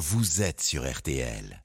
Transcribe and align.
vous 0.00 0.40
êtes 0.40 0.62
sur 0.62 0.90
RTL. 0.90 1.62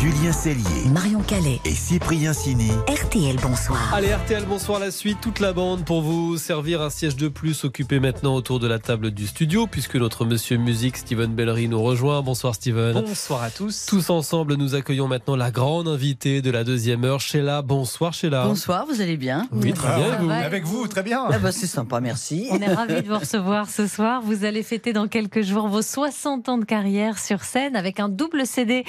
Julien 0.00 0.30
Cellier, 0.32 0.88
Marion 0.92 1.22
Calais, 1.22 1.60
et 1.64 1.70
Cyprien 1.74 2.32
Sini. 2.32 2.70
RTL 2.86 3.34
Bonsoir. 3.42 3.92
Allez, 3.92 4.14
RTL, 4.14 4.44
bonsoir 4.46 4.78
la 4.78 4.92
suite, 4.92 5.18
toute 5.20 5.40
la 5.40 5.52
bande 5.52 5.84
pour 5.84 6.02
vous 6.02 6.36
servir 6.36 6.82
un 6.82 6.90
siège 6.90 7.16
de 7.16 7.26
plus 7.26 7.64
occupé 7.64 7.98
maintenant 7.98 8.36
autour 8.36 8.60
de 8.60 8.68
la 8.68 8.78
table 8.78 9.10
du 9.10 9.26
studio, 9.26 9.66
puisque 9.66 9.96
notre 9.96 10.24
monsieur 10.24 10.56
musique 10.56 10.98
Steven 10.98 11.34
Bellery 11.34 11.66
nous 11.66 11.82
rejoint. 11.82 12.22
Bonsoir 12.22 12.54
Steven. 12.54 12.92
Bonsoir 12.92 13.42
à 13.42 13.50
tous. 13.50 13.86
Tous 13.86 14.08
ensemble, 14.10 14.54
nous 14.54 14.76
accueillons 14.76 15.08
maintenant 15.08 15.34
la 15.34 15.50
grande 15.50 15.88
invitée 15.88 16.42
de 16.42 16.50
la 16.52 16.62
deuxième 16.62 17.04
heure, 17.04 17.20
Sheila. 17.20 17.62
Bonsoir 17.62 18.12
Sheila. 18.14 18.44
Bonsoir, 18.44 18.86
vous 18.86 19.00
allez 19.00 19.16
bien 19.16 19.48
Oui, 19.50 19.72
très 19.72 19.96
bien. 19.96 20.16
vous 20.20 20.30
Avec 20.30 20.64
vous, 20.64 20.86
très 20.86 21.02
bien. 21.02 21.24
ah 21.28 21.38
bah, 21.40 21.50
C'est 21.50 21.66
sympa, 21.66 22.00
merci. 22.00 22.46
On 22.52 22.58
est 22.60 22.72
ravis 22.72 23.02
de 23.02 23.08
vous 23.08 23.18
recevoir 23.18 23.68
ce 23.68 23.88
soir. 23.88 24.22
Vous 24.22 24.44
allez 24.44 24.62
fêter 24.62 24.92
dans 24.92 25.08
quelques 25.08 25.42
jours 25.42 25.66
vos 25.66 25.82
60 25.82 26.48
ans 26.48 26.58
de 26.58 26.64
carrière 26.64 27.18
sur 27.18 27.42
scène 27.42 27.74
avec 27.74 27.98
un 27.98 28.08
double 28.08 28.46
CD 28.46 28.84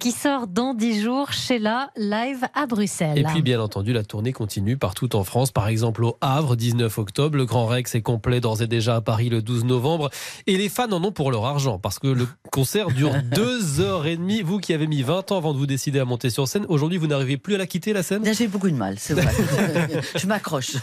qui 0.00 0.10
sort 0.10 0.47
dans 0.48 0.74
10 0.74 1.02
jours. 1.02 1.32
Sheila, 1.32 1.90
live 1.96 2.46
à 2.54 2.66
Bruxelles. 2.66 3.18
Et 3.18 3.24
puis, 3.24 3.42
bien 3.42 3.60
entendu, 3.60 3.92
la 3.92 4.02
tournée 4.04 4.32
continue 4.32 4.76
partout 4.76 5.14
en 5.16 5.24
France. 5.24 5.50
Par 5.50 5.68
exemple, 5.68 6.04
au 6.04 6.16
Havre, 6.20 6.56
19 6.56 6.98
octobre. 6.98 7.36
Le 7.36 7.44
Grand 7.46 7.66
Rex 7.66 7.94
est 7.94 8.02
complet 8.02 8.40
d'ores 8.40 8.62
et 8.62 8.66
déjà 8.66 8.96
à 8.96 9.00
Paris 9.00 9.28
le 9.28 9.42
12 9.42 9.64
novembre. 9.64 10.10
Et 10.46 10.56
les 10.56 10.68
fans 10.68 10.90
en 10.90 11.02
ont 11.04 11.12
pour 11.12 11.30
leur 11.30 11.44
argent 11.44 11.78
parce 11.78 11.98
que 11.98 12.08
le 12.08 12.26
concert 12.52 12.88
dure 12.88 13.12
deux 13.34 13.80
heures 13.80 14.06
et 14.06 14.16
demie. 14.16 14.42
Vous 14.42 14.58
qui 14.58 14.72
avez 14.72 14.86
mis 14.86 15.02
20 15.02 15.32
ans 15.32 15.36
avant 15.36 15.52
de 15.52 15.58
vous 15.58 15.66
décider 15.66 15.98
à 16.00 16.04
monter 16.04 16.30
sur 16.30 16.48
scène, 16.48 16.64
aujourd'hui, 16.68 16.98
vous 16.98 17.06
n'arrivez 17.06 17.36
plus 17.36 17.54
à 17.54 17.58
la 17.58 17.66
quitter, 17.66 17.92
la 17.92 18.02
scène? 18.02 18.22
J'ai 18.32 18.48
beaucoup 18.48 18.70
de 18.70 18.76
mal, 18.76 18.96
c'est 18.98 19.14
vrai. 19.14 19.26
Je 20.16 20.26
m'accroche. 20.26 20.72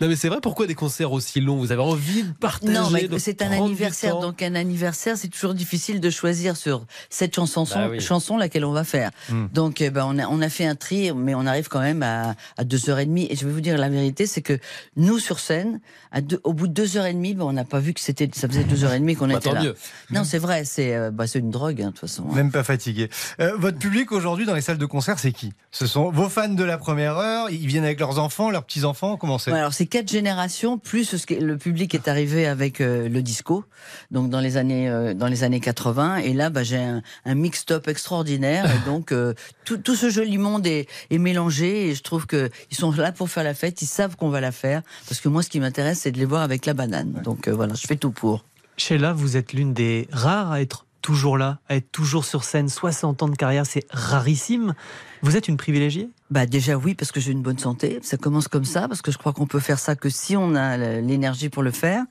Non, 0.00 0.08
mais 0.08 0.16
c'est 0.16 0.28
vrai, 0.28 0.38
pourquoi 0.42 0.66
des 0.66 0.74
concerts 0.74 1.12
aussi 1.12 1.40
longs? 1.40 1.56
Vous 1.56 1.72
avez 1.72 1.80
envie 1.82 2.22
de 2.24 2.32
partager 2.32 2.72
Non, 2.72 2.90
mais 2.90 3.08
c'est 3.18 3.40
un 3.42 3.50
anniversaire. 3.50 4.18
Donc, 4.18 4.42
un 4.42 4.54
anniversaire, 4.54 5.16
c'est 5.16 5.28
toujours 5.28 5.54
difficile 5.54 6.00
de 6.00 6.10
choisir 6.10 6.56
sur 6.56 6.84
cette 7.08 7.34
chanson, 7.34 7.64
Bah 7.72 7.88
oui. 7.90 8.00
chanson 8.00 8.36
laquelle 8.36 8.55
on 8.64 8.72
va 8.72 8.84
faire. 8.84 9.10
Hmm. 9.28 9.46
Donc, 9.52 9.80
eh 9.80 9.90
ben, 9.90 10.04
on, 10.08 10.18
a, 10.18 10.26
on 10.28 10.40
a 10.40 10.48
fait 10.48 10.64
un 10.66 10.74
tri, 10.74 11.12
mais 11.12 11.34
on 11.34 11.46
arrive 11.46 11.68
quand 11.68 11.80
même 11.80 12.02
à, 12.02 12.34
à 12.56 12.64
2h30. 12.64 13.26
Et 13.30 13.36
je 13.36 13.46
vais 13.46 13.52
vous 13.52 13.60
dire 13.60 13.76
la 13.78 13.88
vérité, 13.88 14.26
c'est 14.26 14.42
que 14.42 14.58
nous, 14.96 15.18
sur 15.18 15.38
scène, 15.40 15.80
à 16.12 16.20
deux- 16.20 16.40
au 16.44 16.52
bout 16.52 16.68
de 16.68 16.82
2h30, 16.84 17.36
ben, 17.36 17.44
on 17.44 17.52
n'a 17.52 17.64
pas 17.64 17.78
vu 17.80 17.92
que 17.94 18.00
c'était, 18.00 18.28
ça 18.34 18.48
faisait 18.48 18.64
2h30 18.64 19.16
qu'on 19.16 19.28
Bah, 19.28 19.34
était 19.36 19.52
là. 19.52 19.62
mieux. 19.62 19.74
Non, 20.10 20.24
c'est 20.24 20.38
vrai, 20.38 20.64
c'est 20.64 20.94
euh, 20.94 21.10
bah, 21.10 21.24
une 21.34 21.50
drogue, 21.50 21.80
hein, 21.82 21.86
de 21.86 21.90
toute 21.90 22.00
façon. 22.00 22.24
Même 22.32 22.50
pas 22.50 22.64
fatigué. 22.64 23.08
Euh, 23.40 23.52
votre 23.58 23.78
public 23.78 24.12
aujourd'hui 24.12 24.46
dans 24.46 24.54
les 24.54 24.60
salles 24.60 24.78
de 24.78 24.86
concert, 24.86 25.18
c'est 25.18 25.32
qui? 25.32 25.52
Ce 25.70 25.86
sont 25.86 26.10
vos 26.10 26.28
fans 26.28 26.48
de 26.48 26.64
la 26.64 26.78
première 26.78 27.16
heure 27.18 27.50
Ils 27.50 27.66
viennent 27.66 27.84
avec 27.84 28.00
leurs 28.00 28.18
enfants, 28.18 28.50
leurs 28.50 28.64
petits-enfants 28.64 29.16
Comment 29.16 29.38
c'est? 29.38 29.52
Ouais, 29.52 29.58
alors 29.58 29.74
c'est 29.74 29.86
quatre 29.86 30.10
générations 30.10 30.78
plus 30.78 31.14
le 31.30 31.56
public 31.58 31.94
est 31.94 32.08
arrivé 32.08 32.46
avec 32.46 32.80
euh, 32.80 33.08
le 33.08 33.22
disco, 33.22 33.64
donc 34.10 34.30
dans 34.30 34.40
les 34.40 34.56
années 34.56 34.86
dans 35.16 35.26
les 35.26 35.44
années 35.44 35.60
80. 35.60 36.18
Et 36.18 36.32
là, 36.32 36.50
bah, 36.50 36.62
j'ai 36.62 36.78
un, 36.78 37.02
un 37.24 37.34
mix-up 37.34 37.88
extraordinaire. 37.88 38.26
Et 38.46 38.84
donc 38.84 39.12
euh, 39.12 39.34
tout, 39.64 39.78
tout 39.78 39.94
ce 39.94 40.10
joli 40.10 40.38
monde 40.38 40.66
est, 40.66 40.88
est 41.10 41.18
mélangé. 41.18 41.88
Et 41.88 41.94
je 41.94 42.02
trouve 42.02 42.26
que 42.26 42.50
ils 42.70 42.76
sont 42.76 42.92
là 42.92 43.12
pour 43.12 43.28
faire 43.28 43.44
la 43.44 43.54
fête. 43.54 43.82
Ils 43.82 43.86
savent 43.86 44.16
qu'on 44.16 44.30
va 44.30 44.40
la 44.40 44.52
faire 44.52 44.82
parce 45.08 45.20
que 45.20 45.28
moi, 45.28 45.42
ce 45.42 45.50
qui 45.50 45.60
m'intéresse, 45.60 46.00
c'est 46.00 46.12
de 46.12 46.18
les 46.18 46.24
voir 46.24 46.42
avec 46.42 46.66
la 46.66 46.74
banane. 46.74 47.20
Donc 47.24 47.48
euh, 47.48 47.52
voilà, 47.52 47.74
je 47.74 47.86
fais 47.86 47.96
tout 47.96 48.10
pour. 48.10 48.44
Sheila, 48.76 49.12
vous 49.12 49.36
êtes 49.36 49.52
l'une 49.52 49.72
des 49.72 50.08
rares 50.12 50.52
à 50.52 50.60
être 50.60 50.86
toujours 51.06 51.38
là, 51.38 51.60
à 51.68 51.76
être 51.76 51.90
toujours 51.92 52.24
sur 52.24 52.42
scène. 52.42 52.68
60 52.68 53.22
ans 53.22 53.28
de 53.28 53.36
carrière, 53.36 53.64
c'est 53.64 53.86
rarissime. 53.90 54.74
Vous 55.22 55.36
êtes 55.36 55.48
une 55.48 55.56
privilégiée? 55.56 56.10
Bah 56.28 56.44
déjà 56.44 56.76
oui 56.76 56.94
parce 56.94 57.12
que 57.12 57.20
j'ai 57.20 57.30
une 57.30 57.42
bonne 57.42 57.58
santé, 57.58 58.00
ça 58.02 58.16
commence 58.16 58.48
comme 58.48 58.64
ça 58.64 58.88
parce 58.88 59.00
que 59.00 59.12
je 59.12 59.18
crois 59.18 59.32
qu'on 59.32 59.46
peut 59.46 59.60
faire 59.60 59.78
ça 59.78 59.94
que 59.94 60.08
si 60.08 60.36
on 60.36 60.56
a 60.56 60.76
l'énergie 60.76 61.48
pour 61.48 61.62
le 61.62 61.70
faire. 61.70 62.02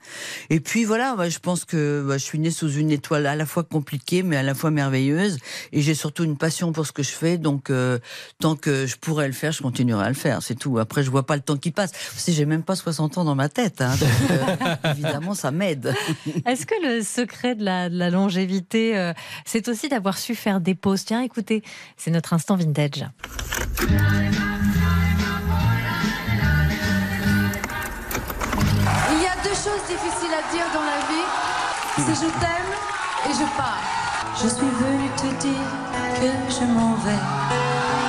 Et 0.50 0.62
puis 0.62 0.86
voilà, 0.86 1.16
bah, 1.18 1.28
je 1.28 1.40
pense 1.40 1.66
que 1.66 2.02
bah, 2.08 2.18
je 2.18 2.24
suis 2.24 2.40
née 2.40 2.50
sous 2.50 2.72
une 2.72 2.92
étoile 2.92 3.28
à 3.28 3.36
la 3.36 3.46
fois 3.46 3.64
compliquée 3.64 4.24
mais 4.24 4.38
à 4.38 4.44
la 4.44 4.56
fois 4.56 4.72
merveilleuse 4.72 5.38
et 5.74 5.82
j'ai 5.82 5.96
surtout 5.96 6.24
une 6.24 6.38
passion 6.38 6.72
pour 6.72 6.88
ce 6.88 6.94
que 6.94 7.04
je 7.04 7.10
fais 7.10 7.38
donc 7.38 7.70
euh, 7.70 8.00
tant 8.40 8.56
que 8.56 8.86
je 8.86 8.96
pourrais 8.96 9.28
le 9.28 9.34
faire, 9.34 9.52
je 9.52 9.62
continuerai 9.62 10.06
à 10.06 10.10
le 10.10 10.16
faire, 10.16 10.42
c'est 10.42 10.56
tout. 10.56 10.78
Après 10.78 11.04
je 11.04 11.12
vois 11.12 11.26
pas 11.26 11.36
le 11.36 11.42
temps 11.42 11.58
qui 11.58 11.72
passe. 11.72 11.92
Si 12.16 12.32
j'ai 12.32 12.46
même 12.46 12.64
pas 12.64 12.78
60 12.78 13.18
ans 13.18 13.26
dans 13.26 13.36
ma 13.36 13.50
tête 13.50 13.82
hein, 13.82 13.96
donc 14.00 14.32
euh, 14.32 14.76
évidemment 14.92 15.34
ça 15.34 15.52
m'aide. 15.52 15.94
Est-ce 16.46 16.66
que 16.66 16.76
le 16.82 17.04
secret 17.04 17.56
de 17.56 17.66
la, 17.66 17.90
de 17.90 17.98
la 17.98 18.10
longévité, 18.10 18.98
euh, 18.98 19.12
c'est 19.44 19.68
aussi 19.68 19.90
d'avoir 19.90 20.18
su 20.18 20.36
faire 20.36 20.62
des 20.62 20.74
pauses? 20.74 21.04
Tiens, 21.04 21.22
écoutez, 21.22 21.64
c'est 21.98 22.12
notre 22.12 22.32
instant 22.32 22.56
vintage. 22.56 22.95
Il 22.96 23.02
y 29.22 29.26
a 29.26 29.36
deux 29.44 29.50
choses 29.50 29.84
difficiles 29.88 30.34
à 30.34 30.42
dire 30.54 30.66
dans 30.74 30.86
la 30.86 31.00
vie. 31.10 31.28
C'est 31.98 32.16
je 32.16 32.30
t'aime 32.40 32.72
et 33.30 33.34
je 33.34 33.46
pars. 33.58 33.84
Je 34.42 34.48
suis 34.48 34.60
venue 34.60 35.10
te 35.18 35.28
dire 35.42 35.68
que 36.20 36.28
je 36.54 36.66
m'en 36.66 36.96
vais. 36.96 37.22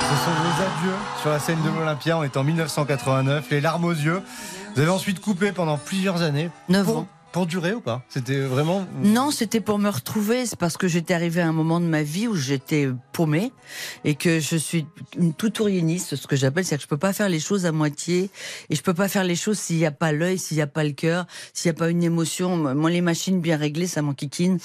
Ce 0.09 0.15
sont 0.23 0.31
vos 0.31 0.61
adieux 0.61 0.97
sur 1.21 1.29
la 1.31 1.39
scène 1.39 1.61
de 1.63 1.69
l'Olympia. 1.69 2.17
On 2.17 2.23
est 2.23 2.37
en 2.37 2.43
1989, 2.43 3.49
les 3.49 3.61
larmes 3.61 3.85
aux 3.85 3.91
yeux. 3.91 4.23
Vous 4.75 4.81
avez 4.81 4.91
ensuite 4.91 5.19
coupé 5.19 5.51
pendant 5.51 5.77
plusieurs 5.77 6.21
années. 6.21 6.49
Neuf 6.69 6.85
pour, 6.85 6.97
ans. 6.99 7.07
Pour 7.45 7.77
ou 7.77 7.81
pas? 7.81 8.03
C'était 8.09 8.39
vraiment. 8.39 8.87
Non, 9.03 9.29
c'était 9.29 9.61
pour 9.61 9.77
me 9.77 9.89
retrouver. 9.89 10.45
C'est 10.47 10.57
parce 10.57 10.75
que 10.77 10.87
j'étais 10.87 11.13
arrivée 11.13 11.41
à 11.41 11.47
un 11.47 11.51
moment 11.53 11.79
de 11.79 11.85
ma 11.85 12.01
vie 12.01 12.27
où 12.27 12.35
j'étais 12.35 12.89
paumée 13.13 13.51
et 14.05 14.15
que 14.15 14.39
je 14.39 14.57
suis 14.57 14.85
une 15.17 15.33
toutourieniste, 15.33 16.15
ce 16.15 16.27
que 16.27 16.35
j'appelle, 16.35 16.65
c'est 16.65 16.77
que 16.77 16.81
je 16.81 16.87
peux 16.87 16.97
pas 16.97 17.13
faire 17.13 17.29
les 17.29 17.39
choses 17.39 17.65
à 17.65 17.71
moitié 17.71 18.29
et 18.69 18.75
je 18.75 18.81
peux 18.81 18.93
pas 18.93 19.07
faire 19.07 19.23
les 19.23 19.35
choses 19.35 19.59
s'il 19.59 19.77
n'y 19.77 19.85
a 19.85 19.91
pas 19.91 20.11
l'œil, 20.11 20.37
s'il 20.39 20.57
n'y 20.57 20.63
a 20.63 20.67
pas 20.67 20.83
le 20.83 20.91
cœur, 20.93 21.27
s'il 21.53 21.69
n'y 21.71 21.75
a 21.75 21.79
pas 21.79 21.89
une 21.89 22.03
émotion. 22.03 22.57
Moi, 22.57 22.89
les 22.89 23.01
machines 23.01 23.39
bien 23.39 23.57
réglées, 23.57 23.87
ça 23.87 24.01
m'enquiquine. 24.01 24.57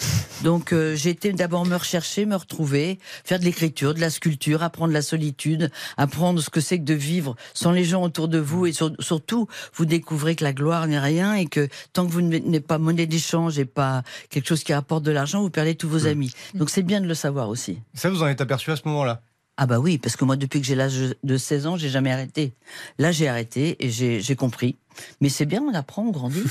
Donc, 0.42 0.72
euh, 0.72 0.96
été 0.96 1.32
d'abord 1.32 1.66
me 1.66 1.76
rechercher, 1.76 2.24
me 2.26 2.36
retrouver, 2.36 2.98
faire 3.24 3.38
de 3.38 3.44
l'écriture, 3.44 3.92
de 3.92 4.00
la 4.00 4.08
sculpture, 4.10 4.62
apprendre 4.62 4.92
la 4.92 5.02
solitude, 5.02 5.70
apprendre 5.96 6.40
ce 6.40 6.48
que 6.48 6.60
c'est 6.60 6.78
que 6.78 6.84
de 6.84 6.94
vivre 6.94 7.36
sans 7.52 7.72
les 7.72 7.84
gens 7.84 8.02
autour 8.02 8.28
de 8.28 8.38
vous 8.38 8.66
et 8.66 8.72
sur- 8.72 8.92
surtout, 8.98 9.46
vous 9.74 9.84
découvrez 9.84 10.36
que 10.36 10.44
la 10.44 10.52
gloire 10.52 10.86
n'est 10.86 10.98
rien 10.98 11.34
et 11.34 11.46
que 11.46 11.68
tant 11.92 12.06
que 12.06 12.12
vous 12.12 12.22
n'êtes 12.22 12.61
pas 12.62 12.78
monnaie 12.78 13.06
d'échange 13.06 13.58
et 13.58 13.64
pas 13.64 14.02
quelque 14.30 14.48
chose 14.48 14.64
qui 14.64 14.72
rapporte 14.72 15.02
de 15.02 15.10
l'argent, 15.10 15.42
vous 15.42 15.50
perdez 15.50 15.74
tous 15.74 15.88
vos 15.88 16.06
amis. 16.06 16.32
Donc 16.54 16.70
c'est 16.70 16.82
bien 16.82 17.00
de 17.00 17.06
le 17.06 17.14
savoir 17.14 17.48
aussi. 17.48 17.78
Ça, 17.94 18.08
vous 18.10 18.22
en 18.22 18.28
êtes 18.28 18.40
aperçu 18.40 18.70
à 18.70 18.76
ce 18.76 18.82
moment-là? 18.86 19.20
Ah 19.58 19.66
bah 19.66 19.78
oui, 19.78 19.98
parce 19.98 20.16
que 20.16 20.24
moi 20.24 20.36
depuis 20.36 20.60
que 20.60 20.66
j'ai 20.66 20.74
l'âge 20.74 21.14
de 21.22 21.36
16 21.36 21.66
ans, 21.66 21.76
j'ai 21.76 21.90
jamais 21.90 22.10
arrêté. 22.10 22.54
Là 22.98 23.12
j'ai 23.12 23.28
arrêté 23.28 23.76
et 23.84 23.90
j'ai 23.90 24.20
j'ai 24.20 24.34
compris. 24.34 24.76
Mais 25.20 25.28
c'est 25.28 25.44
bien, 25.44 25.62
on 25.62 25.74
apprend, 25.74 26.04
on 26.04 26.10
grandit. 26.10 26.42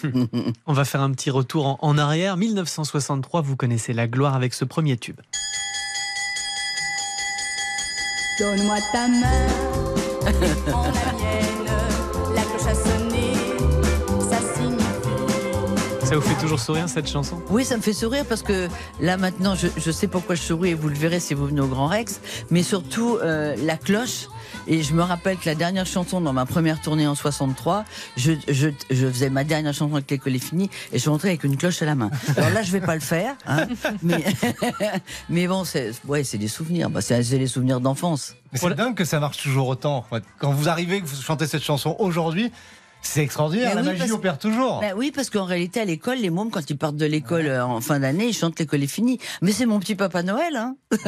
On 0.66 0.72
va 0.72 0.84
faire 0.84 1.00
un 1.02 1.10
petit 1.12 1.30
retour 1.30 1.66
en, 1.66 1.78
en 1.80 1.98
arrière. 1.98 2.36
1963, 2.36 3.42
vous 3.42 3.56
connaissez 3.56 3.92
la 3.92 4.06
gloire 4.06 4.34
avec 4.34 4.54
ce 4.54 4.64
premier 4.64 4.96
tube. 4.96 5.20
Donne-moi 8.38 8.78
ta 8.92 9.08
main 9.08 9.46
Ça 16.06 16.14
vous 16.14 16.20
fait 16.20 16.40
toujours 16.40 16.60
sourire 16.60 16.88
cette 16.88 17.08
chanson? 17.08 17.42
Oui, 17.50 17.64
ça 17.64 17.76
me 17.76 17.82
fait 17.82 17.92
sourire 17.92 18.24
parce 18.28 18.42
que 18.42 18.68
là 19.00 19.16
maintenant, 19.16 19.56
je, 19.56 19.66
je 19.76 19.90
sais 19.90 20.06
pourquoi 20.06 20.36
je 20.36 20.40
souris 20.40 20.70
et 20.70 20.74
vous 20.74 20.88
le 20.88 20.94
verrez 20.94 21.18
si 21.18 21.34
vous 21.34 21.46
venez 21.46 21.60
au 21.60 21.66
Grand 21.66 21.88
Rex. 21.88 22.20
Mais 22.48 22.62
surtout 22.62 23.18
euh, 23.20 23.56
la 23.64 23.76
cloche. 23.76 24.28
Et 24.68 24.84
je 24.84 24.94
me 24.94 25.02
rappelle 25.02 25.36
que 25.36 25.46
la 25.46 25.56
dernière 25.56 25.84
chanson 25.84 26.20
dans 26.20 26.32
ma 26.32 26.46
première 26.46 26.80
tournée 26.80 27.08
en 27.08 27.16
63, 27.16 27.84
je, 28.16 28.32
je, 28.46 28.68
je 28.88 29.06
faisais 29.08 29.30
ma 29.30 29.42
dernière 29.42 29.74
chanson 29.74 29.94
avec 29.94 30.08
l'école 30.08 30.36
est 30.36 30.38
finie 30.38 30.70
et 30.92 31.00
je 31.00 31.10
rentrais 31.10 31.30
avec 31.30 31.42
une 31.42 31.56
cloche 31.56 31.82
à 31.82 31.86
la 31.86 31.96
main. 31.96 32.10
Alors 32.36 32.50
là, 32.50 32.62
je 32.62 32.70
vais 32.70 32.80
pas 32.80 32.94
le 32.94 33.00
faire, 33.00 33.34
hein, 33.44 33.66
mais, 34.04 34.24
mais 35.28 35.48
bon, 35.48 35.64
c'est 35.64 35.90
ouais, 36.06 36.22
des 36.22 36.48
souvenirs. 36.48 36.88
Bah, 36.88 37.00
c'est 37.00 37.20
les 37.20 37.46
souvenirs 37.48 37.80
d'enfance. 37.80 38.36
Mais 38.52 38.60
c'est 38.60 38.74
dingue 38.74 38.94
que 38.94 39.04
ça 39.04 39.18
marche 39.18 39.38
toujours 39.38 39.66
autant. 39.66 40.06
Quand 40.38 40.52
vous 40.52 40.68
arrivez, 40.68 41.00
que 41.00 41.06
vous 41.06 41.20
chantez 41.20 41.48
cette 41.48 41.64
chanson 41.64 41.96
aujourd'hui, 41.98 42.52
c'est 43.06 43.22
extraordinaire. 43.22 43.70
Mais 43.70 43.74
la 43.76 43.80
oui, 43.82 43.86
magie 43.88 43.98
parce- 44.00 44.10
opère 44.12 44.38
toujours. 44.38 44.80
Bah 44.80 44.92
oui, 44.96 45.12
parce 45.14 45.30
qu'en 45.30 45.44
réalité, 45.44 45.80
à 45.80 45.84
l'école, 45.84 46.18
les 46.18 46.30
mômes, 46.30 46.50
quand 46.50 46.68
ils 46.68 46.76
partent 46.76 46.96
de 46.96 47.06
l'école 47.06 47.46
euh, 47.46 47.64
en 47.64 47.80
fin 47.80 48.00
d'année, 48.00 48.26
ils 48.28 48.32
chantent 48.34 48.58
l'école 48.58 48.82
est 48.82 48.86
finie. 48.86 49.18
Mais 49.42 49.52
c'est 49.52 49.66
mon 49.66 49.78
petit 49.80 49.94
papa 49.94 50.22
Noël, 50.22 50.56
hein. 50.56 50.76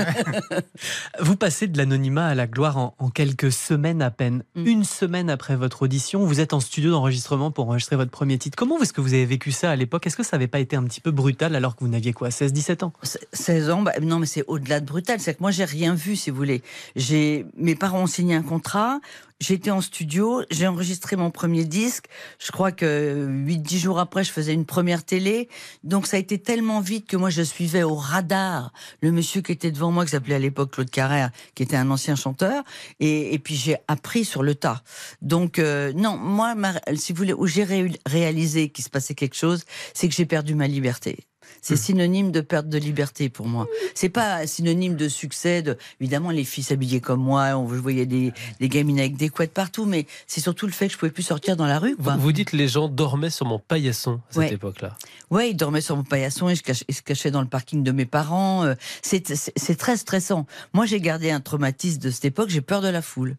Vous 1.21 1.37
passez 1.37 1.67
de 1.67 1.77
l'anonymat 1.79 2.27
à 2.27 2.35
la 2.35 2.47
gloire 2.47 2.77
en, 2.79 2.95
en 2.99 3.09
quelques 3.11 3.53
semaines 3.53 4.03
à 4.03 4.11
peine. 4.11 4.45
Mm. 4.55 4.67
Une 4.67 4.85
semaine 4.85 5.31
après 5.31 5.57
votre 5.57 5.83
audition, 5.83 6.25
vous 6.25 6.41
êtes 6.41 6.53
en 6.53 6.61
studio 6.61 6.91
d'enregistrement 6.91 7.51
pour 7.51 7.67
enregistrer 7.67 7.97
votre 7.97 8.11
premier 8.11 8.39
titre. 8.39 8.57
Comment 8.57 8.81
est-ce 8.81 8.93
que 8.93 9.01
vous 9.01 9.15
avez 9.15 9.27
vécu 9.27 9.53
ça 9.53 9.71
à 9.71 9.77
l'époque? 9.77 10.07
Est-ce 10.07 10.17
que 10.17 10.23
ça 10.23 10.37
n'avait 10.37 10.49
pas 10.49 10.61
été 10.61 10.77
un 10.77 10.85
petit 10.85 11.01
peu 11.01 11.11
brutal 11.11 11.55
alors 11.57 11.77
que 11.77 11.81
vous 11.85 11.91
n'aviez 11.91 12.13
quoi 12.13 12.29
16-17 12.29 12.85
ans? 12.85 12.93
16 13.33 13.71
ans, 13.71 13.83
bah, 13.83 13.93
non, 14.01 14.19
mais 14.19 14.27
c'est 14.27 14.45
au-delà 14.47 14.81
de 14.81 14.87
brutal. 14.87 15.21
C'est 15.21 15.35
que 15.35 15.41
moi, 15.41 15.51
j'ai 15.51 15.65
rien 15.65 15.95
vu, 15.95 16.17
si 16.17 16.31
vous 16.31 16.37
voulez. 16.37 16.63
J'ai, 16.97 17.47
mes 17.57 17.75
parents 17.75 18.03
ont 18.03 18.07
signé 18.07 18.35
un 18.35 18.43
contrat. 18.43 19.01
J'étais 19.41 19.71
en 19.71 19.81
studio, 19.81 20.43
j'ai 20.51 20.67
enregistré 20.67 21.17
mon 21.17 21.31
premier 21.31 21.65
disque. 21.65 22.07
Je 22.39 22.51
crois 22.51 22.73
que 22.73 23.27
8-10 23.29 23.77
jours 23.79 23.99
après, 23.99 24.25
je 24.25 24.33
faisais 24.33 24.53
une 24.53 24.65
première 24.67 25.05
télé. 25.05 25.49
Donc 25.85 26.07
ça 26.07 26.17
a 26.17 26.21
été 26.21 26.39
tellement 26.39 26.81
vite 26.81 27.07
que 27.07 27.17
moi, 27.17 27.31
je 27.31 27.43
suivais 27.43 27.83
au 27.83 27.95
radar 27.95 28.73
le 29.01 29.13
monsieur 29.13 29.41
qui 29.43 29.53
était 29.53 29.71
devant 29.71 29.91
moi, 29.91 30.05
qui 30.05 30.11
s'appelait 30.13 30.35
à 30.35 30.39
l'époque 30.41 30.73
Claude 30.73 30.91
Carrère, 30.91 31.31
qui 31.55 31.63
était 31.63 31.77
un 31.77 31.91
ancien 31.91 32.17
chanteur. 32.17 32.65
Et, 33.01 33.35
et 33.35 33.39
puis 33.39 33.55
j'ai 33.57 33.77
appris 33.87 34.25
sur 34.25 34.43
le 34.43 34.55
tas. 34.55 34.83
Donc 35.23 35.59
euh, 35.59 35.93
non, 35.95 36.17
moi, 36.17 36.55
ma- 36.55 36.81
si 36.97 37.13
vous 37.13 37.19
voulez, 37.19 37.33
où 37.33 37.47
j'ai 37.47 37.65
ré- 37.65 37.93
réalisé 38.07 38.71
qu'il 38.71 38.85
se 38.85 38.91
passait 38.91 39.15
quelque 39.15 39.37
chose, 39.37 39.65
c'est 39.95 40.09
que 40.09 40.15
j'ai 40.15 40.27
perdu 40.27 40.55
ma 40.55 40.67
liberté. 40.67 41.19
C'est 41.63 41.77
synonyme 41.77 42.31
de 42.33 42.41
perte 42.41 42.69
de 42.69 42.79
liberté 42.79 43.29
pour 43.29 43.47
moi. 43.47 43.67
C'est 43.95 44.09
pas 44.09 44.47
synonyme 44.47 44.95
de 44.97 45.09
succès. 45.09 45.63
De... 45.63 45.77
Évidemment, 46.01 46.31
les 46.31 46.45
filles 46.45 46.65
s'habillaient 46.65 47.01
comme 47.01 47.21
moi. 47.21 47.57
On 47.57 47.69
je 47.69 47.75
voyais 47.81 48.07
des, 48.07 48.33
des 48.61 48.69
gamines 48.69 48.99
avec 49.01 49.17
des 49.17 49.29
couettes 49.29 49.53
partout, 49.53 49.85
mais 49.85 50.07
c'est 50.27 50.41
surtout 50.41 50.67
le 50.67 50.73
fait 50.73 50.87
que 50.89 50.93
je 50.95 50.99
pouvais 50.99 51.11
plus 51.13 51.23
sortir 51.23 51.57
dans 51.57 51.67
la 51.67 51.79
rue. 51.79 51.95
Vous, 51.99 52.05
Quoi. 52.05 52.17
vous 52.17 52.33
dites 52.33 52.53
les 52.53 52.69
gens 52.69 52.89
dormaient 52.89 53.31
sur 53.31 53.47
mon 53.47 53.59
paillasson 53.59 54.15
à 54.15 54.21
cette 54.31 54.37
Ouais. 54.39 54.53
époque-là. 54.55 54.97
Ouais, 55.31 55.51
ils 55.51 55.57
dormaient 55.57 55.81
sur 55.81 55.97
mon 55.97 56.05
paillasson 56.05 56.49
et 56.49 56.55
je 56.55 56.63
cach- 56.63 56.85
ils 56.89 56.95
se 56.95 57.03
cachaient 57.03 57.31
dans 57.31 57.43
le 57.43 57.49
parking 57.49 57.83
de 57.83 57.93
mes 57.93 58.07
parents. 58.07 58.65
Euh, 58.65 58.75
c'est 59.03 59.77
très 59.77 59.97
stressant. 59.97 60.47
Moi, 60.73 60.87
j'ai 60.87 61.01
gardé 61.01 61.31
un 61.31 61.41
traumatisme 61.41 62.01
de 62.01 62.11
cette 62.11 62.25
époque. 62.25 62.49
J'ai 62.51 62.61
peur 62.61 62.81
de 62.81 62.89
la 62.89 63.03
foule. 63.03 63.37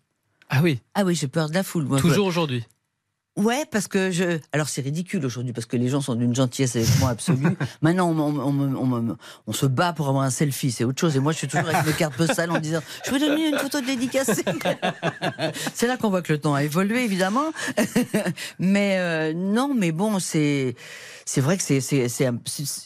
Ah 0.49 0.61
oui, 0.63 0.79
Ah 0.95 1.03
oui, 1.03 1.15
j'ai 1.15 1.27
peur 1.27 1.49
de 1.49 1.53
la 1.53 1.63
foule. 1.63 1.83
Moi, 1.85 1.99
toujours 1.99 2.25
aujourd'hui. 2.27 2.65
Ouais, 3.37 3.63
parce 3.71 3.87
que 3.87 4.11
je. 4.11 4.39
Alors 4.51 4.67
c'est 4.67 4.81
ridicule 4.81 5.25
aujourd'hui 5.25 5.53
parce 5.53 5.65
que 5.65 5.77
les 5.77 5.87
gens 5.87 6.01
sont 6.01 6.15
d'une 6.15 6.35
gentillesse 6.35 6.75
avec 6.75 6.89
moi 6.99 7.09
absolue. 7.09 7.55
Maintenant, 7.81 8.09
on, 8.09 9.17
on- 9.47 9.53
se 9.53 9.65
bat 9.65 9.93
pour 9.93 10.09
avoir 10.09 10.23
un 10.23 10.29
selfie, 10.29 10.71
c'est 10.71 10.83
autre 10.83 10.99
chose. 10.99 11.15
Et 11.15 11.19
moi, 11.19 11.31
je 11.31 11.37
suis 11.37 11.47
toujours 11.47 11.67
avec 11.69 11.85
mes 11.85 11.93
cartes 11.93 12.15
postales 12.15 12.51
en 12.51 12.59
disant 12.59 12.81
Je 13.05 13.11
vous 13.11 13.17
donne 13.17 13.37
une 13.37 13.57
photo 13.57 13.79
dédicacée. 13.81 14.43
c'est 15.73 15.87
là 15.87 15.97
qu'on 15.97 16.09
voit 16.09 16.21
que 16.21 16.33
le 16.33 16.39
temps 16.39 16.53
a 16.53 16.63
évolué, 16.63 17.03
évidemment. 17.03 17.51
mais 18.59 18.97
euh, 18.97 19.33
non, 19.33 19.73
mais 19.73 19.91
bon, 19.91 20.19
c'est 20.19 20.75
c'est 21.25 21.41
vrai 21.41 21.57
que 21.57 21.63
c'est 21.63 21.79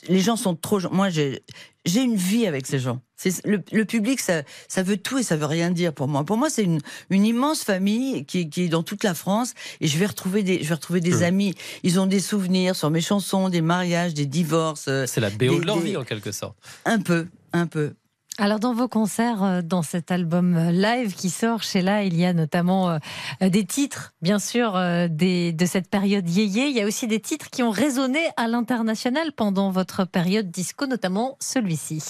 les 0.08 0.20
gens 0.20 0.36
sont 0.36 0.56
trop. 0.56 0.80
Moi, 0.92 1.10
j'ai 1.10 1.42
une 1.86 2.16
vie 2.16 2.46
avec 2.48 2.68
ces 2.68 2.80
gens. 2.80 3.00
C'est 3.32 3.46
le, 3.46 3.62
le 3.72 3.86
public, 3.86 4.20
ça, 4.20 4.44
ça 4.68 4.84
veut 4.84 4.98
tout 4.98 5.18
et 5.18 5.24
ça 5.24 5.36
veut 5.36 5.46
rien 5.46 5.72
dire 5.72 5.94
pour 5.94 6.08
moi. 6.08 6.24
Pour 6.26 6.38
moi, 6.38 6.50
c'est 6.50 6.64
une, 6.64 6.80
une 7.10 7.26
immense 7.26 7.64
famille 7.64 8.26
qui, 8.26 8.50
qui 8.50 8.64
est 8.64 8.70
dans 8.70 8.84
toute 8.84 9.04
la 9.04 9.14
France 9.14 9.54
et 9.82 9.88
je 9.88 9.98
vais 9.98 10.06
retrouver 10.08 10.44
des, 10.44 10.62
je 10.64 10.68
vais 10.70 10.76
retrouver 10.76 11.00
des 11.00 11.22
Mmh. 11.22 11.24
amis. 11.24 11.56
Ils 11.84 12.00
ont 12.00 12.06
des 12.06 12.20
souvenirs 12.20 12.76
sur 12.76 12.90
mes 12.90 13.02
chansons, 13.02 13.50
des 13.50 13.62
mariages, 13.62 14.14
des 14.14 14.26
divorces, 14.26 14.86
euh, 14.88 15.06
C'est 15.08 15.22
la 15.22 15.30
BO 15.30 15.38
Des- 15.38 15.60
de 15.60 15.66
leur 15.66 15.78
des- 15.78 15.84
vie 15.92 15.98
en 15.98 16.04
quelque 16.04 16.32
sorte. 16.32 16.56
un 16.86 17.00
peu, 17.00 17.28
un 17.54 17.68
peu. 17.68 17.94
Alors 18.40 18.60
dans 18.60 18.74
vos 18.74 18.88
concerts, 18.88 19.44
euh, 19.44 19.62
dans 19.62 19.84
cet 19.84 20.10
album 20.10 20.56
euh, 20.58 20.72
live 20.72 21.14
qui 21.14 21.30
sort 21.30 21.62
chez 21.62 21.84
là, 21.84 22.04
il 22.04 22.18
y 22.20 22.26
a 22.26 22.34
notamment 22.34 22.98
des 23.42 23.64
titres, 23.66 24.14
bien 24.24 24.40
sûr, 24.40 24.74
des, 25.10 25.54
de 25.54 25.66
cette 25.68 25.88
période 25.88 26.28
yéyé. 26.28 26.66
Il 26.68 26.76
y 26.76 26.82
a 26.82 26.86
aussi 26.88 27.06
des 27.08 27.20
titres 27.20 27.50
qui 27.52 27.62
ont 27.62 27.70
résonné 27.70 28.20
à 28.38 28.48
l'international 28.48 29.34
pendant 29.34 29.70
votre 29.70 30.06
période 30.06 30.50
disco, 30.50 30.88
notamment 30.88 31.38
celui-ci. 31.40 32.02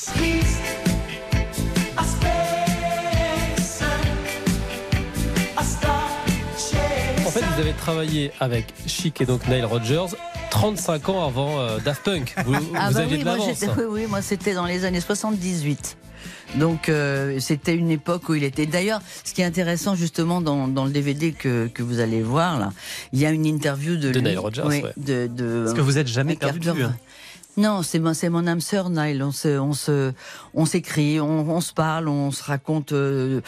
Vous 7.56 7.60
avez 7.62 7.74
travaillé 7.74 8.32
avec 8.40 8.74
Chic 8.88 9.22
et 9.22 9.26
donc 9.26 9.48
Nile 9.48 9.66
Rodgers 9.66 10.06
35 10.50 11.10
ans 11.10 11.26
avant 11.28 11.60
euh, 11.60 11.78
Daft 11.80 12.04
Punk. 12.04 12.34
Vous, 12.46 12.54
Ah 12.76 12.90
vous 12.90 12.96
bah 12.96 13.02
aviez 13.02 13.14
oui, 13.18 13.20
de 13.20 13.24
moi, 13.24 13.38
l'avance. 13.38 13.60
j'étais- 13.60 13.72
oui, 13.78 13.84
oui, 13.90 14.06
moi 14.10 14.22
c'était 14.22 14.54
dans 14.54 14.66
les 14.66 14.86
années 14.86 15.02
78. 15.02 15.98
Donc 16.56 16.90
euh, 16.90 17.40
c'était 17.40 17.76
une 17.76 17.92
époque 17.92 18.28
où 18.30 18.34
il 18.36 18.44
était. 18.44 18.66
D'ailleurs, 18.66 19.02
ce 19.24 19.34
qui 19.34 19.42
est 19.42 19.46
intéressant 19.46 19.96
justement 19.96 20.42
dans, 20.42 20.68
dans 20.68 20.86
le 20.86 20.92
DVD 20.92 21.32
que, 21.32 21.68
que 21.68 21.84
vous 21.84 22.00
allez 22.00 22.22
voir 22.22 22.60
là, 22.60 22.72
il 23.12 23.20
y 23.20 23.26
a 23.26 23.32
une 23.32 23.46
interview 23.46 23.96
de, 23.98 24.12
De 24.12 24.20
lui, 24.20 24.30
Nile 24.30 24.40
Rodgers, 24.40 24.64
oui, 24.66 24.82
ouais. 24.82 24.94
de, 24.98 25.28
de 25.28 25.64
Parce 25.66 25.76
que 25.76 25.82
vous 25.82 25.98
êtes 25.98 26.08
jamais 26.08 26.36
perdu 26.36 26.60
de 26.60 26.72
vue. 26.72 26.84
hein. 26.84 26.96
Non, 27.56 27.84
c'est 27.84 28.00
mon, 28.00 28.16
c'est 28.16 28.30
mon 28.30 28.48
âme 28.48 28.62
sœur, 28.62 28.90
Nile. 28.90 29.22
On 29.22 29.32
se, 29.32 29.60
on 29.60 29.74
se, 29.74 30.12
on 30.56 30.66
s'écrit, 30.66 31.20
on, 31.20 31.48
on 31.52 31.62
se 31.62 31.72
parle, 31.72 32.08
on 32.08 32.32
se 32.32 32.44
raconte 32.44 32.94
euh, 32.94 33.42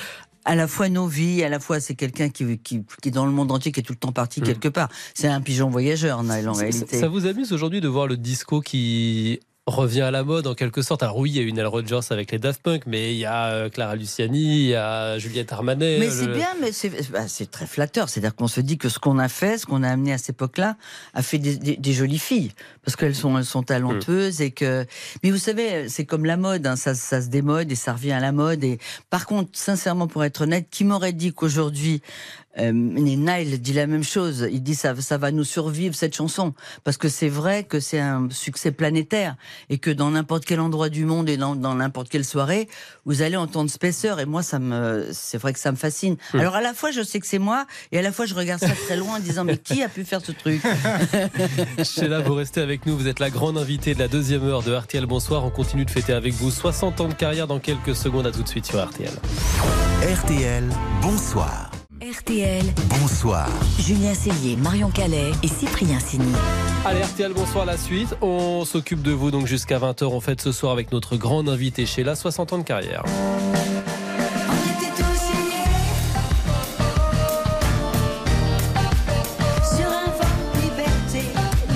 à 0.46 0.56
la 0.56 0.68
fois 0.68 0.90
nos 0.90 1.08
vies, 1.08 1.44
à 1.44 1.50
la 1.50 1.60
fois 1.60 1.80
c'est 1.80 1.96
quelqu'un 1.96 2.30
qui, 2.30 2.58
qui, 2.60 2.84
qui 3.02 3.10
est 3.10 3.12
dans 3.12 3.26
le 3.26 3.32
monde 3.32 3.52
entier, 3.52 3.72
qui 3.72 3.80
est 3.80 3.84
tout 3.84 3.94
le 3.94 4.00
temps 4.00 4.12
parti 4.12 4.42
Mm. 4.42 4.44
quelque 4.44 4.68
part. 4.70 4.90
C'est 5.14 5.28
un 5.28 5.42
pigeon 5.42 5.70
voyageur, 5.70 6.24
Nile, 6.24 6.48
en 6.48 6.54
Ça- 6.54 6.62
réalité. 6.62 6.98
Ça 7.00 7.08
vous 7.08 7.26
amuse 7.26 7.52
aujourd'hui 7.52 7.82
de 7.82 7.88
voir 7.88 8.08
le 8.08 8.16
disco 8.18 8.62
qui 8.62 9.40
revient 9.68 10.02
à 10.02 10.12
la 10.12 10.24
mode 10.24 10.46
en 10.46 10.54
quelque 10.54 10.84
sorte 10.84 11.02
Alors 11.02 11.18
oui, 11.18 11.32
il 11.32 11.38
y 11.38 11.40
a 11.40 11.42
eu 11.42 11.52
Nile 11.52 11.66
Rodgers 11.66 12.00
avec 12.12 12.32
les 12.32 12.38
Daft 12.38 12.62
Punk, 12.62 12.84
mais 12.86 13.14
il 13.16 13.18
y 13.18 13.26
a 13.26 13.48
euh, 13.48 13.70
Clara 13.70 13.96
Luciani, 13.96 14.60
il 14.66 14.68
y 14.68 14.76
a 14.76 15.18
Juliette 15.18 15.52
Armanet. 15.52 15.98
Mais 16.00 16.06
le- 16.06 16.12
c'est 16.12 16.28
bien, 16.28 16.50
mais 16.62 16.72
c'est 16.72 17.12
bah, 17.12 17.22
très 17.50 17.66
flatteur. 17.66 18.08
C'est-à-dire 18.10 18.36
qu'on 18.36 18.48
se 18.48 18.62
dit 18.62 18.78
que 18.78 18.90
ce 18.90 19.00
qu'on 19.00 19.18
a 19.18 19.28
fait, 19.28 19.58
ce 19.58 19.66
qu'on 19.66 19.82
a 19.82 19.90
amené 19.90 20.14
à 20.14 20.20
cette 20.20 20.30
époque-là, 20.30 20.78
a 21.16 21.24
fait 21.24 21.40
des, 21.40 21.58
des- 21.58 21.78
des 21.78 21.94
jolies 21.94 22.20
filles. 22.20 22.52
Parce 22.84 22.96
qu'elles 22.96 23.16
sont, 23.16 23.36
elles 23.40 23.46
sont 23.46 23.64
talentueuses 23.64 24.40
et 24.42 24.52
que. 24.52 24.86
Mais 25.24 25.32
vous 25.32 25.38
savez, 25.40 25.90
c'est 25.90 26.06
comme 26.06 26.26
la 26.26 26.38
mode, 26.38 26.68
hein, 26.68 26.76
ça, 26.76 26.94
ça 26.94 27.20
se 27.20 27.30
démode 27.30 27.72
et 27.72 27.76
ça 27.76 27.94
revient 27.94 28.12
à 28.12 28.20
la 28.20 28.32
mode. 28.32 28.64
Et 28.64 28.78
par 29.10 29.26
contre, 29.26 29.50
sincèrement, 29.54 30.06
pour 30.08 30.24
être 30.24 30.42
honnête, 30.42 30.68
qui 30.70 30.84
m'aurait 30.84 31.14
dit 31.14 31.34
qu'aujourd'hui, 31.34 32.02
euh, 32.60 32.72
Nile 32.72 33.62
dit 33.62 33.74
la 33.74 33.88
même 33.88 34.04
chose. 34.04 34.48
Il 34.52 34.64
dit 34.64 34.76
ça, 34.76 34.96
ça 34.96 35.18
va 35.18 35.32
nous 35.32 35.44
survivre 35.44 35.96
cette 35.96 36.16
chanson 36.16 36.54
parce 36.84 36.98
que 36.98 37.10
c'est 37.10 37.30
vrai 37.30 37.64
que 37.64 37.80
c'est 37.80 38.00
un 38.00 38.28
succès 38.30 38.72
planétaire 38.72 39.36
et 39.70 39.78
que 39.78 39.92
dans 39.92 40.12
n'importe 40.12 40.46
quel 40.46 40.60
endroit 40.60 40.90
du 40.90 41.06
monde 41.06 41.30
et 41.30 41.38
dans 41.38 41.56
dans 41.56 41.76
n'importe 41.76 42.10
quelle 42.10 42.26
soirée, 42.26 42.68
vous 43.06 43.22
allez 43.22 43.38
entendre 43.38 43.70
Spacer 43.70 44.20
et 44.20 44.26
moi 44.26 44.44
ça 44.44 44.60
me, 44.60 45.10
c'est 45.12 45.38
vrai 45.38 45.54
que 45.54 45.60
ça 45.60 45.72
me 45.72 45.78
fascine. 45.78 46.18
Hmm. 46.34 46.40
Alors 46.40 46.56
à 46.56 46.62
la 46.62 46.74
fois 46.74 46.92
je 46.92 47.02
sais 47.02 47.20
que 47.20 47.28
c'est 47.28 47.40
moi 47.40 47.66
et 47.92 48.00
à 48.00 48.02
la 48.02 48.12
fois 48.12 48.26
je 48.26 48.34
regarde 48.34 48.62
ça 48.62 48.74
très 48.86 48.98
loin 48.98 49.18
en 49.18 49.20
disant 49.20 49.44
mais 49.44 49.58
qui 49.58 49.84
a 49.84 49.90
pu 49.90 50.06
faire 50.06 50.22
ce 50.24 50.32
truc? 50.32 50.62
Sheila, 51.84 52.20
vous 52.22 52.36
restez 52.36 52.62
avec 52.62 52.86
nous. 52.86 52.98
Vous 52.98 53.08
êtes 53.08 53.20
la 53.20 53.30
grande 53.30 53.58
invitée 53.58 53.94
de 53.94 54.00
la 54.00 54.08
deuxième 54.08 54.44
heure 54.44 54.64
de 54.64 54.74
RTL 54.74 55.06
Bonsoir. 55.06 55.44
On 55.46 55.50
continue 55.50 55.86
de 55.86 55.92
fêter 55.92 56.14
avec 56.14 56.34
vous 56.34 56.52
60 56.52 57.02
ans 57.02 57.08
de 57.08 57.14
carrière 57.14 57.48
dans 57.48 57.60
quelques 57.60 57.96
secondes. 57.96 58.28
À 58.28 58.32
tout 58.32 58.44
de 58.44 58.48
suite 58.48 58.66
sur 58.66 58.84
RTL. 58.84 59.12
RTL, 60.02 60.64
bonsoir. 61.02 61.75
RTL, 62.02 62.66
Bonsoir. 63.00 63.48
Julien 63.80 64.14
Cellier, 64.14 64.58
Marion 64.58 64.90
Calais 64.90 65.32
et 65.44 65.48
Cyprien 65.48 65.98
Sini. 66.02 66.30
Allez, 66.84 67.02
RTL, 67.02 67.32
bonsoir 67.34 67.66
la 67.66 67.78
suite. 67.78 68.14
On 68.22 68.66
s'occupe 68.66 69.02
de 69.02 69.12
vous 69.12 69.32
donc 69.32 69.48
jusqu'à 69.48 69.80
20h. 69.80 70.04
On 70.04 70.20
fête 70.20 70.42
ce 70.42 70.52
soir 70.52 70.74
avec 70.74 70.92
notre 70.92 71.16
grande 71.16 71.48
invitée 71.48 71.86
Sheila, 71.86 72.16
60 72.16 72.52
ans 72.52 72.58
de 72.58 72.64
carrière. 72.64 73.04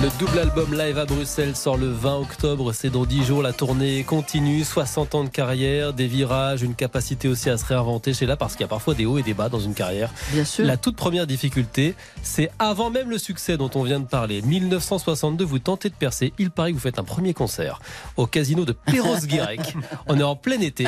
Le 0.02 0.08
double 0.18 0.38
album 0.38 0.72
live 0.72 0.96
à 0.96 1.04
Bruxelles 1.04 1.54
sort 1.54 1.76
le 1.76 1.90
20 1.90 2.20
octobre. 2.20 2.72
C'est 2.72 2.88
dans 2.88 3.04
10 3.04 3.22
jours. 3.22 3.42
La 3.42 3.52
tournée 3.52 4.02
continue. 4.02 4.64
60 4.64 5.14
ans 5.14 5.24
de 5.24 5.28
carrière, 5.28 5.92
des 5.92 6.06
virages, 6.06 6.62
une 6.62 6.74
capacité 6.74 7.28
aussi 7.28 7.50
à 7.50 7.58
se 7.58 7.66
réinventer 7.66 8.14
chez 8.14 8.24
là 8.24 8.34
parce 8.34 8.54
qu'il 8.54 8.62
y 8.62 8.64
a 8.64 8.68
parfois 8.68 8.94
des 8.94 9.04
hauts 9.04 9.18
et 9.18 9.22
des 9.22 9.34
bas 9.34 9.50
dans 9.50 9.60
une 9.60 9.74
carrière. 9.74 10.10
Bien 10.32 10.46
sûr. 10.46 10.64
La 10.64 10.78
toute 10.78 10.96
première 10.96 11.26
difficulté, 11.26 11.94
c'est 12.22 12.50
avant 12.58 12.88
même 12.88 13.10
le 13.10 13.18
succès 13.18 13.58
dont 13.58 13.68
on 13.74 13.82
vient 13.82 14.00
de 14.00 14.06
parler. 14.06 14.40
1962, 14.40 15.44
vous 15.44 15.58
tentez 15.58 15.90
de 15.90 15.94
percer. 15.94 16.32
Il 16.38 16.50
paraît 16.50 16.70
que 16.70 16.76
vous 16.76 16.80
faites 16.80 16.98
un 16.98 17.04
premier 17.04 17.34
concert 17.34 17.82
au 18.16 18.26
casino 18.26 18.64
de 18.64 18.72
Perros-Guirec. 18.72 19.74
on 20.06 20.18
est 20.18 20.22
en 20.22 20.34
plein 20.34 20.62
été 20.62 20.86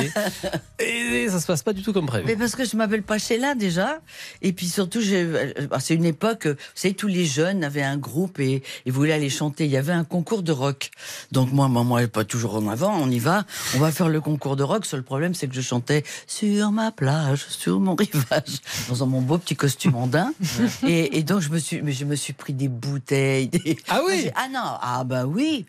et 0.79 1.29
ça 1.29 1.39
se 1.39 1.45
passe 1.45 1.61
pas 1.61 1.73
du 1.73 1.83
tout 1.83 1.93
comme 1.93 2.07
prévu. 2.07 2.25
Mais 2.25 2.35
parce 2.35 2.55
que 2.55 2.65
je 2.65 2.75
m'appelle 2.75 3.03
pas 3.03 3.19
Sheila 3.19 3.53
déjà. 3.53 3.99
Et 4.41 4.53
puis 4.53 4.67
surtout, 4.67 5.01
euh, 5.05 5.53
bah, 5.69 5.77
c'est 5.79 5.93
une 5.93 6.05
époque, 6.05 6.47
vous 6.47 6.55
savez, 6.73 6.95
tous 6.95 7.07
les 7.07 7.25
jeunes 7.25 7.63
avaient 7.63 7.83
un 7.83 7.97
groupe 7.97 8.39
et, 8.39 8.63
et 8.87 8.91
voulaient 9.03 9.13
aller 9.13 9.29
chanter. 9.29 9.65
Il 9.65 9.71
y 9.71 9.77
avait 9.77 9.91
un 9.91 10.05
concours 10.05 10.43
de 10.43 10.51
rock. 10.53 10.89
Donc 11.31 11.51
moi, 11.51 11.67
moi, 11.67 11.83
moi, 11.83 12.07
pas 12.07 12.23
toujours 12.23 12.55
en 12.55 12.67
avant, 12.69 12.95
on 12.97 13.09
y 13.09 13.19
va. 13.19 13.43
On 13.75 13.79
va 13.79 13.91
faire 13.91 14.07
le 14.07 14.21
concours 14.21 14.55
de 14.55 14.63
rock. 14.63 14.85
Seul 14.85 15.03
problème, 15.03 15.33
c'est 15.33 15.47
que 15.47 15.53
je 15.55 15.61
chantais 15.61 16.03
sur 16.25 16.71
ma 16.71 16.91
plage, 16.91 17.45
sur 17.49 17.79
mon 17.81 17.95
rivage, 18.03 18.61
dans 18.97 19.05
mon 19.07 19.21
beau 19.21 19.37
petit 19.37 19.55
costume 19.57 19.95
andin. 19.95 20.31
et, 20.87 21.17
et 21.17 21.23
donc 21.23 21.41
je 21.41 21.49
me 21.49 21.59
suis, 21.59 21.81
mais 21.81 21.91
je 21.91 22.05
me 22.05 22.15
suis 22.15 22.33
pris 22.33 22.53
des 22.53 22.69
bouteilles. 22.69 23.47
des- 23.49 23.77
Ah 23.89 24.01
oui 24.07 24.21
j'ai- 24.23 24.31
Ah 24.35 24.47
non, 24.49 24.77
ah 24.81 25.03
bah 25.03 25.25
oui. 25.25 25.65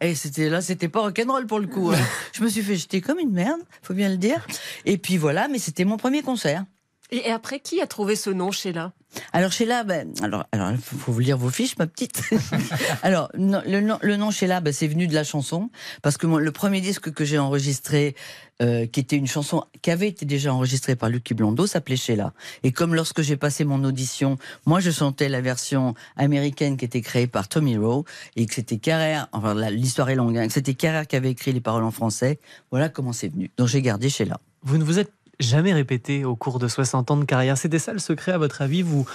Et 0.00 0.14
c'était 0.14 0.48
là, 0.48 0.60
c'était 0.60 0.86
pas 0.88 1.00
rock'n'roll 1.00 1.46
pour 1.48 1.58
le 1.58 1.66
coup. 1.66 1.90
hein. 1.90 1.98
Je 2.32 2.44
me 2.44 2.48
suis 2.48 2.62
fait 2.62 2.76
jeter 2.76 3.00
comme 3.00 3.18
une 3.18 3.32
merde, 3.32 3.60
faut 3.82 3.94
bien 3.94 4.08
le 4.08 4.16
dire. 4.16 4.46
Et 4.84 4.96
puis 4.96 5.16
voilà, 5.16 5.48
mais 5.48 5.58
c'était 5.58 5.84
mon 5.84 5.96
premier 5.96 6.22
concert. 6.22 6.64
Et 7.10 7.30
après, 7.30 7.60
qui 7.60 7.80
a 7.80 7.86
trouvé 7.86 8.16
ce 8.16 8.30
nom, 8.30 8.50
Sheila? 8.50 8.92
Alors 9.32 9.50
Sheila, 9.50 9.84
ben, 9.84 10.12
alors, 10.22 10.44
alors, 10.52 10.70
il 10.70 10.76
faut, 10.76 10.96
faut 10.96 11.12
vous 11.12 11.20
lire 11.20 11.38
vos 11.38 11.48
fiches, 11.48 11.78
ma 11.78 11.86
petite. 11.86 12.22
alors, 13.02 13.30
non, 13.38 13.62
le, 13.66 13.80
nom- 13.80 13.98
le 14.02 14.16
nom 14.16 14.30
Sheila, 14.30 14.60
ben, 14.60 14.72
c'est 14.72 14.86
venu 14.88 15.06
de 15.06 15.14
la 15.14 15.24
chanson, 15.24 15.70
parce 16.02 16.18
que 16.18 16.26
moi, 16.26 16.40
le 16.40 16.52
premier 16.52 16.82
disque 16.82 17.10
que 17.10 17.24
j'ai 17.24 17.38
enregistré, 17.38 18.14
euh, 18.60 18.86
qui 18.86 19.00
était 19.00 19.16
une 19.16 19.26
chanson 19.26 19.64
qui 19.80 19.90
avait 19.90 20.08
été 20.08 20.26
déjà 20.26 20.52
enregistrée 20.52 20.96
par 20.96 21.08
Lucky 21.08 21.32
Blondeau, 21.32 21.66
s'appelait 21.66 21.96
Sheila. 21.96 22.34
Et 22.62 22.72
comme 22.72 22.94
lorsque 22.94 23.22
j'ai 23.22 23.38
passé 23.38 23.64
mon 23.64 23.82
audition, 23.84 24.36
moi 24.66 24.80
je 24.80 24.90
chantais 24.90 25.30
la 25.30 25.40
version 25.40 25.94
américaine 26.16 26.76
qui 26.76 26.84
était 26.84 27.00
créée 27.00 27.26
par 27.26 27.48
Tommy 27.48 27.78
Rowe, 27.78 28.04
et 28.36 28.44
que 28.44 28.52
c'était 28.54 28.76
Carrère, 28.76 29.28
enfin 29.32 29.54
l'histoire 29.70 30.10
est 30.10 30.16
longue, 30.16 30.36
hein, 30.36 30.46
que 30.46 30.52
c'était 30.52 30.74
Carrère 30.74 31.06
qui 31.06 31.16
avait 31.16 31.30
écrit 31.30 31.52
les 31.52 31.60
paroles 31.62 31.84
en 31.84 31.90
français. 31.92 32.38
Voilà 32.70 32.90
comment 32.90 33.14
c'est 33.14 33.28
venu. 33.28 33.50
Donc 33.56 33.68
j'ai 33.68 33.80
gardé 33.80 34.10
Sheila. 34.10 34.38
Vous 34.64 34.76
ne 34.76 34.82
vous 34.84 34.98
êtes 34.98 35.12
jamais 35.40 35.72
répété 35.72 36.24
au 36.24 36.36
cours 36.36 36.58
de 36.58 36.68
60 36.68 37.10
ans 37.10 37.16
de 37.16 37.24
carrière. 37.24 37.56
C'était 37.56 37.78
ça 37.78 37.92
le 37.92 37.98
secret, 37.98 38.32
à 38.32 38.38
votre 38.38 38.62
avis 38.62 38.82
vous, 38.82 39.06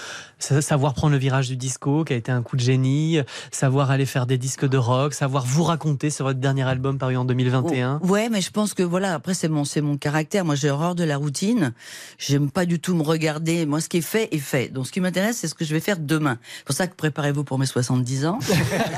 Savoir 0.43 0.93
prendre 0.93 1.13
le 1.13 1.19
virage 1.19 1.47
du 1.47 1.55
disco, 1.55 2.03
qui 2.03 2.11
a 2.11 2.15
été 2.17 2.31
un 2.31 2.41
coup 2.41 2.57
de 2.57 2.61
génie, 2.61 3.19
savoir 3.51 3.91
aller 3.91 4.05
faire 4.05 4.25
des 4.25 4.37
disques 4.37 4.67
de 4.67 4.77
rock, 4.77 5.13
savoir 5.13 5.45
vous 5.45 5.63
raconter 5.63 6.09
sur 6.09 6.25
votre 6.25 6.39
dernier 6.39 6.63
album 6.63 6.97
paru 6.97 7.15
en 7.15 7.23
2021 7.23 8.01
Ouais, 8.03 8.27
mais 8.29 8.41
je 8.41 8.51
pense 8.51 8.73
que 8.73 8.83
voilà, 8.83 9.13
après, 9.13 9.33
c'est 9.35 9.47
mon, 9.47 9.63
c'est 9.63 9.79
mon 9.79 9.97
caractère. 9.97 10.43
Moi, 10.43 10.55
j'ai 10.55 10.69
horreur 10.69 10.95
de 10.95 11.05
la 11.05 11.15
routine. 11.15 11.71
J'aime 12.17 12.51
pas 12.51 12.65
du 12.65 12.79
tout 12.79 12.93
me 12.93 13.03
regarder. 13.03 13.65
Moi, 13.65 13.79
ce 13.79 13.87
qui 13.87 13.97
est 13.97 14.01
fait 14.01 14.33
est 14.35 14.39
fait. 14.39 14.67
Donc, 14.67 14.85
ce 14.87 14.91
qui 14.91 14.99
m'intéresse, 14.99 15.37
c'est 15.37 15.47
ce 15.47 15.55
que 15.55 15.63
je 15.63 15.73
vais 15.73 15.79
faire 15.79 15.97
demain. 15.97 16.37
C'est 16.57 16.65
pour 16.65 16.75
ça 16.75 16.87
que 16.87 16.95
préparez-vous 16.95 17.45
pour 17.45 17.57
mes 17.57 17.65
70 17.65 18.25
ans. 18.25 18.39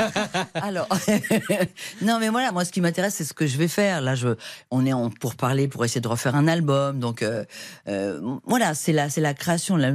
Alors, 0.56 0.88
non, 2.02 2.18
mais 2.20 2.30
voilà, 2.30 2.52
moi, 2.54 2.66
ce 2.66 2.72
qui 2.72 2.82
m'intéresse, 2.82 3.16
c'est 3.16 3.24
ce 3.24 3.34
que 3.34 3.46
je 3.46 3.58
vais 3.58 3.68
faire. 3.68 4.02
Là, 4.02 4.16
je, 4.16 4.30
on 4.72 4.84
est 4.86 4.94
en, 4.94 5.12
pour 5.12 5.36
parler, 5.36 5.68
pour 5.68 5.86
essayer 5.86 6.02
de 6.02 6.08
refaire 6.08 6.36
un 6.36 6.48
album. 6.48 7.00
Donc, 7.00 7.15
euh, 7.22 7.44
euh, 7.88 8.38
voilà, 8.46 8.74
c'est 8.74 8.92
la, 8.94 9.10
c'est 9.10 9.22
la 9.22 9.34
création, 9.34 9.76
la- 9.78 9.92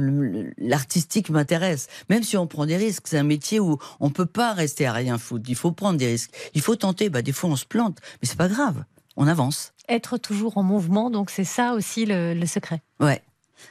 l'artistique 0.57 1.29
m'intéresse. 1.29 1.87
Même 2.09 2.23
si 2.23 2.37
on 2.37 2.47
prend 2.47 2.65
des 2.65 2.77
risques, 2.77 3.07
c'est 3.07 3.17
un 3.17 3.23
métier 3.23 3.59
où 3.59 3.77
on 3.99 4.09
peut 4.09 4.25
pas 4.25 4.53
rester 4.53 4.85
à 4.85 4.93
rien 4.93 5.17
foutre. 5.17 5.45
Il 5.49 5.55
faut 5.55 5.71
prendre 5.71 5.97
des 5.97 6.07
risques. 6.07 6.31
Il 6.53 6.61
faut 6.61 6.75
tenter. 6.75 7.09
Bah, 7.09 7.21
des 7.21 7.31
fois, 7.31 7.49
on 7.49 7.55
se 7.55 7.65
plante, 7.65 7.99
mais 8.21 8.27
c'est 8.27 8.37
pas 8.37 8.47
grave. 8.47 8.83
On 9.17 9.27
avance. 9.27 9.73
Être 9.89 10.17
toujours 10.17 10.57
en 10.57 10.63
mouvement, 10.63 11.09
donc 11.09 11.29
c'est 11.31 11.43
ça 11.43 11.73
aussi 11.73 12.05
le, 12.05 12.33
le 12.33 12.45
secret. 12.45 12.81
Ouais. 12.99 13.21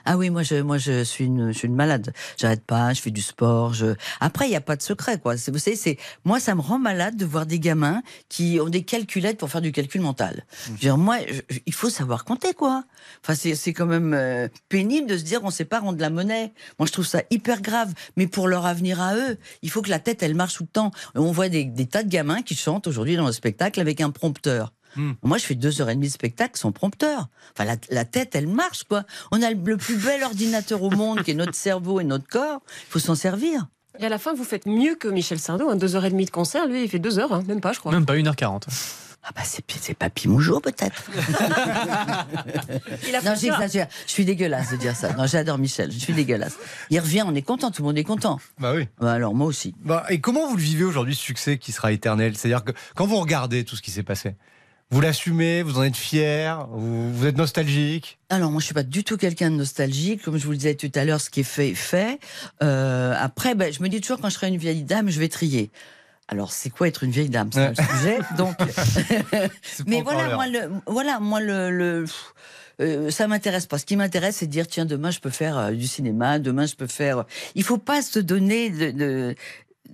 Ah 0.04 0.16
oui, 0.16 0.30
moi 0.30 0.42
je, 0.42 0.56
moi 0.62 0.78
je 0.78 1.04
suis 1.04 1.24
une, 1.24 1.52
je 1.52 1.58
suis 1.58 1.68
une 1.68 1.74
malade. 1.74 2.12
J'arrête 2.38 2.64
pas, 2.64 2.92
je 2.94 3.00
fais 3.00 3.10
du 3.10 3.22
sport. 3.22 3.74
Je... 3.74 3.94
Après, 4.20 4.46
il 4.46 4.50
n'y 4.50 4.56
a 4.56 4.60
pas 4.60 4.76
de 4.76 4.82
secret, 4.82 5.18
quoi. 5.18 5.36
C'est- 5.36 5.50
Vous 5.50 5.58
savez, 5.58 5.76
c'est 5.76 5.98
moi, 6.24 6.40
ça 6.40 6.54
me 6.54 6.60
rend 6.60 6.78
malade 6.78 7.16
de 7.16 7.24
voir 7.24 7.46
des 7.46 7.58
gamins 7.60 8.02
qui 8.28 8.58
ont 8.60 8.68
des 8.68 8.82
calculettes 8.82 9.38
pour 9.38 9.50
faire 9.50 9.60
du 9.60 9.72
calcul 9.72 10.00
mental. 10.00 10.44
Je 10.66 10.70
veux 10.72 10.78
dire, 10.78 10.98
moi, 10.98 11.18
je- 11.28 11.58
il 11.66 11.74
faut 11.74 11.90
savoir 11.90 12.24
compter, 12.24 12.54
quoi. 12.54 12.84
Enfin, 13.22 13.34
c'est, 13.34 13.54
c'est 13.54 13.72
quand 13.72 13.86
même 13.86 14.14
euh, 14.14 14.48
pénible 14.68 15.06
de 15.08 15.16
se 15.18 15.22
dire 15.24 15.40
on 15.44 15.50
sait 15.50 15.64
pas 15.64 15.80
rendre 15.80 16.00
la 16.00 16.10
monnaie. 16.10 16.52
Moi, 16.78 16.86
je 16.86 16.92
trouve 16.92 17.06
ça 17.06 17.22
hyper 17.30 17.60
grave. 17.62 17.92
Mais 18.16 18.26
pour 18.26 18.48
leur 18.48 18.66
avenir 18.66 19.00
à 19.00 19.16
eux, 19.16 19.38
il 19.62 19.70
faut 19.70 19.82
que 19.82 19.90
la 19.90 19.98
tête, 19.98 20.22
elle 20.22 20.34
marche 20.34 20.54
tout 20.54 20.64
le 20.64 20.68
temps. 20.68 20.90
On 21.14 21.32
voit 21.32 21.48
des, 21.48 21.64
des 21.64 21.86
tas 21.86 22.02
de 22.02 22.08
gamins 22.08 22.42
qui 22.42 22.54
chantent 22.54 22.86
aujourd'hui 22.86 23.16
dans 23.16 23.26
le 23.26 23.32
spectacle 23.32 23.80
avec 23.80 24.00
un 24.00 24.10
prompteur. 24.10 24.72
Hmm. 24.96 25.12
Moi, 25.22 25.38
je 25.38 25.44
fais 25.44 25.54
deux 25.54 25.80
heures 25.80 25.90
et 25.90 25.94
demie 25.94 26.08
de 26.08 26.12
spectacle 26.12 26.58
sans 26.58 26.72
prompteur. 26.72 27.28
Enfin, 27.52 27.64
la, 27.64 27.76
la 27.90 28.04
tête, 28.04 28.34
elle 28.34 28.48
marche, 28.48 28.84
quoi. 28.84 29.04
On 29.30 29.42
a 29.42 29.50
le, 29.50 29.58
le 29.64 29.76
plus 29.76 29.96
bel 29.96 30.22
ordinateur 30.22 30.82
au 30.82 30.90
monde, 30.90 31.22
qui 31.22 31.30
est 31.30 31.34
notre 31.34 31.54
cerveau 31.54 32.00
et 32.00 32.04
notre 32.04 32.26
corps. 32.26 32.60
Il 32.88 32.90
faut 32.92 32.98
s'en 32.98 33.14
servir. 33.14 33.68
Et 33.98 34.04
à 34.04 34.08
la 34.08 34.18
fin, 34.18 34.34
vous 34.34 34.44
faites 34.44 34.66
mieux 34.66 34.94
que 34.94 35.08
Michel 35.08 35.38
Sardou. 35.38 35.68
Hein, 35.68 35.76
deux 35.76 35.96
heures 35.96 36.04
et 36.04 36.10
demie 36.10 36.24
de 36.24 36.30
concert, 36.30 36.66
lui, 36.66 36.84
il 36.84 36.88
fait 36.88 36.98
deux 36.98 37.18
heures, 37.18 37.32
hein, 37.32 37.42
même 37.46 37.60
pas, 37.60 37.72
je 37.72 37.80
crois. 37.80 37.92
Même 37.92 38.06
pas 38.06 38.16
1h40. 38.16 38.62
Ah 39.22 39.28
bah 39.36 39.42
c'est, 39.44 39.62
c'est 39.78 39.92
Papy 39.92 40.28
Mougeot, 40.28 40.60
peut-être. 40.60 41.10
Il 43.06 43.14
a 43.14 43.20
Non, 43.20 43.34
j'exagère. 43.38 43.86
Je 44.06 44.12
suis 44.12 44.24
dégueulasse 44.24 44.70
de 44.70 44.76
dire 44.76 44.96
ça. 44.96 45.12
Non, 45.12 45.26
j'adore 45.26 45.58
Michel. 45.58 45.92
Je 45.92 45.98
suis 45.98 46.14
dégueulasse. 46.14 46.56
Il 46.88 46.98
revient, 47.00 47.24
on 47.26 47.34
est 47.34 47.42
content, 47.42 47.70
tout 47.70 47.82
le 47.82 47.88
monde 47.88 47.98
est 47.98 48.04
content. 48.04 48.40
Bah 48.58 48.72
oui. 48.74 48.88
Bah 48.98 49.12
alors, 49.12 49.34
moi 49.34 49.46
aussi. 49.46 49.74
Bah, 49.84 50.06
et 50.08 50.20
comment 50.22 50.48
vous 50.48 50.56
le 50.56 50.62
vivez 50.62 50.84
aujourd'hui, 50.84 51.14
ce 51.14 51.20
succès 51.22 51.58
qui 51.58 51.72
sera 51.72 51.92
éternel? 51.92 52.34
C'est-à-dire 52.36 52.64
que 52.64 52.72
quand 52.94 53.04
vous 53.06 53.18
regardez 53.20 53.64
tout 53.64 53.76
ce 53.76 53.82
qui 53.82 53.90
s'est 53.90 54.02
passé, 54.02 54.36
vous 54.90 55.00
l'assumez, 55.00 55.62
vous 55.62 55.78
en 55.78 55.82
êtes 55.84 55.96
fier, 55.96 56.66
vous, 56.72 57.12
vous 57.12 57.26
êtes 57.26 57.36
nostalgique? 57.36 58.18
Alors, 58.28 58.50
moi, 58.50 58.60
je 58.60 58.64
suis 58.66 58.74
pas 58.74 58.82
du 58.82 59.04
tout 59.04 59.16
quelqu'un 59.16 59.50
de 59.50 59.56
nostalgique. 59.56 60.22
Comme 60.22 60.36
je 60.36 60.44
vous 60.44 60.50
le 60.52 60.56
disais 60.56 60.74
tout 60.74 60.90
à 60.94 61.04
l'heure, 61.04 61.20
ce 61.20 61.30
qui 61.30 61.40
est 61.40 61.44
fait 61.44 61.68
est 61.70 61.74
fait. 61.74 62.18
Euh, 62.62 63.14
après, 63.18 63.54
ben, 63.54 63.72
je 63.72 63.82
me 63.82 63.88
dis 63.88 64.00
toujours, 64.00 64.20
quand 64.20 64.28
je 64.28 64.34
serai 64.34 64.48
une 64.48 64.56
vieille 64.56 64.82
dame, 64.82 65.08
je 65.10 65.20
vais 65.20 65.28
trier. 65.28 65.70
Alors, 66.28 66.52
c'est 66.52 66.70
quoi 66.70 66.86
être 66.88 67.02
une 67.04 67.10
vieille 67.10 67.28
dame? 67.28 67.50
C'est 67.52 67.60
Ouais. 67.60 67.74
un 67.78 67.98
sujet. 67.98 68.18
Donc, 68.36 68.56
mais 69.86 70.02
voilà, 70.02 70.34
moi, 70.34 70.46
le, 70.46 70.70
voilà, 70.86 71.18
moi, 71.20 71.40
le, 71.40 71.70
le- 71.70 72.04
euh, 72.80 73.10
ça 73.10 73.26
m'intéresse 73.28 73.66
pas. 73.66 73.78
Ce 73.78 73.84
qui 73.84 73.96
m'intéresse, 73.96 74.36
c'est 74.36 74.46
de 74.46 74.50
dire, 74.52 74.66
tiens, 74.66 74.86
demain, 74.86 75.10
je 75.10 75.20
peux 75.20 75.30
faire 75.30 75.58
euh, 75.58 75.70
du 75.72 75.86
cinéma. 75.86 76.38
Demain, 76.38 76.66
je 76.66 76.74
peux 76.76 76.86
faire. 76.86 77.24
Il 77.54 77.62
faut 77.64 77.78
pas 77.78 78.00
se 78.02 78.18
donner 78.18 78.70
de, 78.70 78.90
de- 78.90 79.34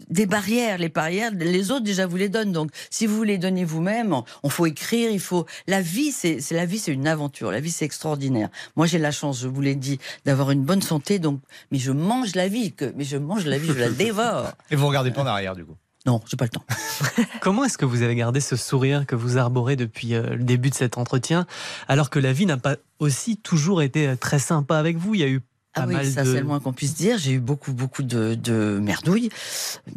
des 0.09 0.27
barrières. 0.27 0.79
Les 0.79 0.89
barrières, 0.89 1.31
les 1.35 1.71
autres 1.71 1.85
déjà 1.85 2.07
vous 2.07 2.17
les 2.17 2.29
donnent. 2.29 2.53
Donc, 2.53 2.71
si 2.91 3.07
vous 3.07 3.23
les 3.23 3.39
donnez 3.39 3.65
vous-même, 3.65 4.15
on 4.43 4.49
faut 4.49 4.67
écrire. 4.67 5.11
Il 5.11 5.21
faut. 5.21 5.47
La 5.67 5.81
vie, 5.81 6.13
c'est 6.13 6.39
la 6.51 6.67
vie, 6.67 6.79
c'est 6.79 6.93
une 6.93 7.07
aventure. 7.07 7.51
La 7.51 7.61
vie, 7.61 7.71
c'est 7.71 7.85
extraordinaire. 7.85 8.49
Moi, 8.77 8.87
j'ai 8.87 8.99
la 8.99 9.11
chance, 9.11 9.41
je 9.41 9.49
vous 9.49 9.61
l'ai 9.61 9.75
dit, 9.75 9.99
d'avoir 10.25 10.51
une 10.51 10.63
bonne 10.63 10.83
santé. 10.83 11.19
Donc, 11.19 11.41
mais 11.71 11.79
je 11.79 11.93
mange 11.93 12.35
la 12.35 12.49
vie. 12.49 12.73
Que, 12.73 12.93
mais 12.97 13.05
je 13.05 13.17
mange 13.17 13.47
la 13.47 13.59
vie, 13.59 13.69
je 13.69 13.73
la 13.79 13.91
dévore. 13.91 14.53
Et 14.71 14.77
vous 14.77 14.87
regardez 14.87 15.11
pas 15.11 15.23
en 15.23 15.27
arrière, 15.27 15.55
du 15.55 15.65
coup? 15.65 15.77
Non, 16.07 16.21
j'ai 16.29 16.37
pas 16.37 16.45
le 16.45 16.51
temps. 16.51 16.65
Comment 17.41 17.65
est-ce 17.65 17.77
que 17.77 17.85
vous 17.85 18.03
avez 18.03 18.15
gardé 18.15 18.41
ce 18.41 18.55
sourire 18.55 19.07
que 19.07 19.17
vous 19.17 19.39
arborez 19.39 19.75
depuis 19.75 20.15
euh, 20.15 20.37
le 20.37 20.45
début 20.45 20.71
de 20.71 20.75
cet 20.77 20.99
entretien, 20.99 21.47
alors 21.89 22.11
que 22.11 22.21
la 22.21 22.33
vie 22.33 22.47
n'a 22.47 22.57
pas 22.57 22.77
aussi 23.01 23.37
toujours 23.37 23.83
été 23.83 24.07
euh, 24.07 24.17
très 24.17 24.39
sympa 24.39 24.79
avec 24.79 24.97
vous? 24.99 25.17
Il 25.17 25.21
y 25.21 25.25
a 25.25 25.29
eu 25.29 25.41
pas 25.83 25.93
Ah 25.95 26.03
oui, 26.03 26.11
ça 26.13 26.25
de... 26.25 26.33
c'est 26.33 26.41
le 26.41 26.47
moins 26.47 26.61
qu'on 26.61 26.73
puisse 26.73 26.95
dire. 26.95 27.19
J'ai 27.19 27.33
eu 27.33 27.39
beaucoup, 27.41 27.73
beaucoup 27.73 28.03
de, 28.03 28.35
de 28.35 28.79
merdouilles 28.83 29.31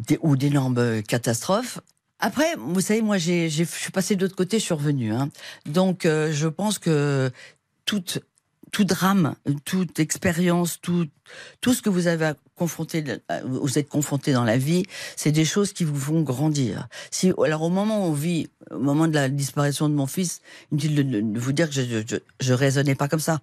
des- 0.07 0.19
ou 0.21 0.35
d'énormes 0.35 0.77
euh, 0.77 1.01
catastrophes. 1.01 1.79
Après, 2.19 2.55
vous 2.57 2.81
savez, 2.81 3.01
moi, 3.01 3.17
j'ai, 3.17 3.49
j'ai- 3.49 3.65
je 3.65 3.69
suis 3.69 3.91
passé 3.91 4.15
de 4.15 4.21
l'autre 4.21 4.35
côté, 4.35 4.59
je 4.59 4.65
suis 4.65 4.73
revenu. 4.73 5.13
Hein. 5.13 5.29
Donc, 5.65 6.05
euh, 6.05 6.31
je 6.33 6.47
pense 6.49 6.77
que 6.79 7.31
toute, 7.85 8.19
tout 8.71 8.83
drame, 8.83 9.35
toute 9.63 9.99
expérience, 9.99 10.79
tout, 10.81 11.07
tout 11.61 11.73
ce 11.73 11.81
que 11.81 11.89
vous 11.89 12.07
avez 12.07 12.25
à 12.25 12.35
confronter, 12.55 13.03
à- 13.29 13.41
vous 13.43 13.79
êtes 13.79 13.87
confronté 13.87 14.33
dans 14.33 14.43
la 14.43 14.57
vie, 14.57 14.83
c'est 15.15 15.31
des 15.31 15.45
choses 15.45 15.71
qui 15.71 15.85
vous 15.85 15.95
font 15.97 16.21
grandir. 16.21 16.89
Si, 17.09 17.31
alors, 17.41 17.61
au 17.61 17.69
moment 17.69 18.05
où 18.05 18.09
on 18.09 18.13
vit, 18.13 18.49
au 18.69 18.79
moment 18.79 19.07
de 19.07 19.13
la 19.13 19.29
disparition 19.29 19.87
de 19.87 19.93
mon 19.95 20.05
fils, 20.07 20.41
inutile 20.73 20.95
de, 20.95 21.21
de 21.21 21.39
vous 21.39 21.53
dire 21.53 21.69
que 21.69 21.73
je, 21.75 21.83
je, 21.83 21.99
je, 22.05 22.15
je 22.41 22.53
raisonnais 22.53 22.95
pas 22.95 23.07
comme 23.07 23.21
ça. 23.21 23.39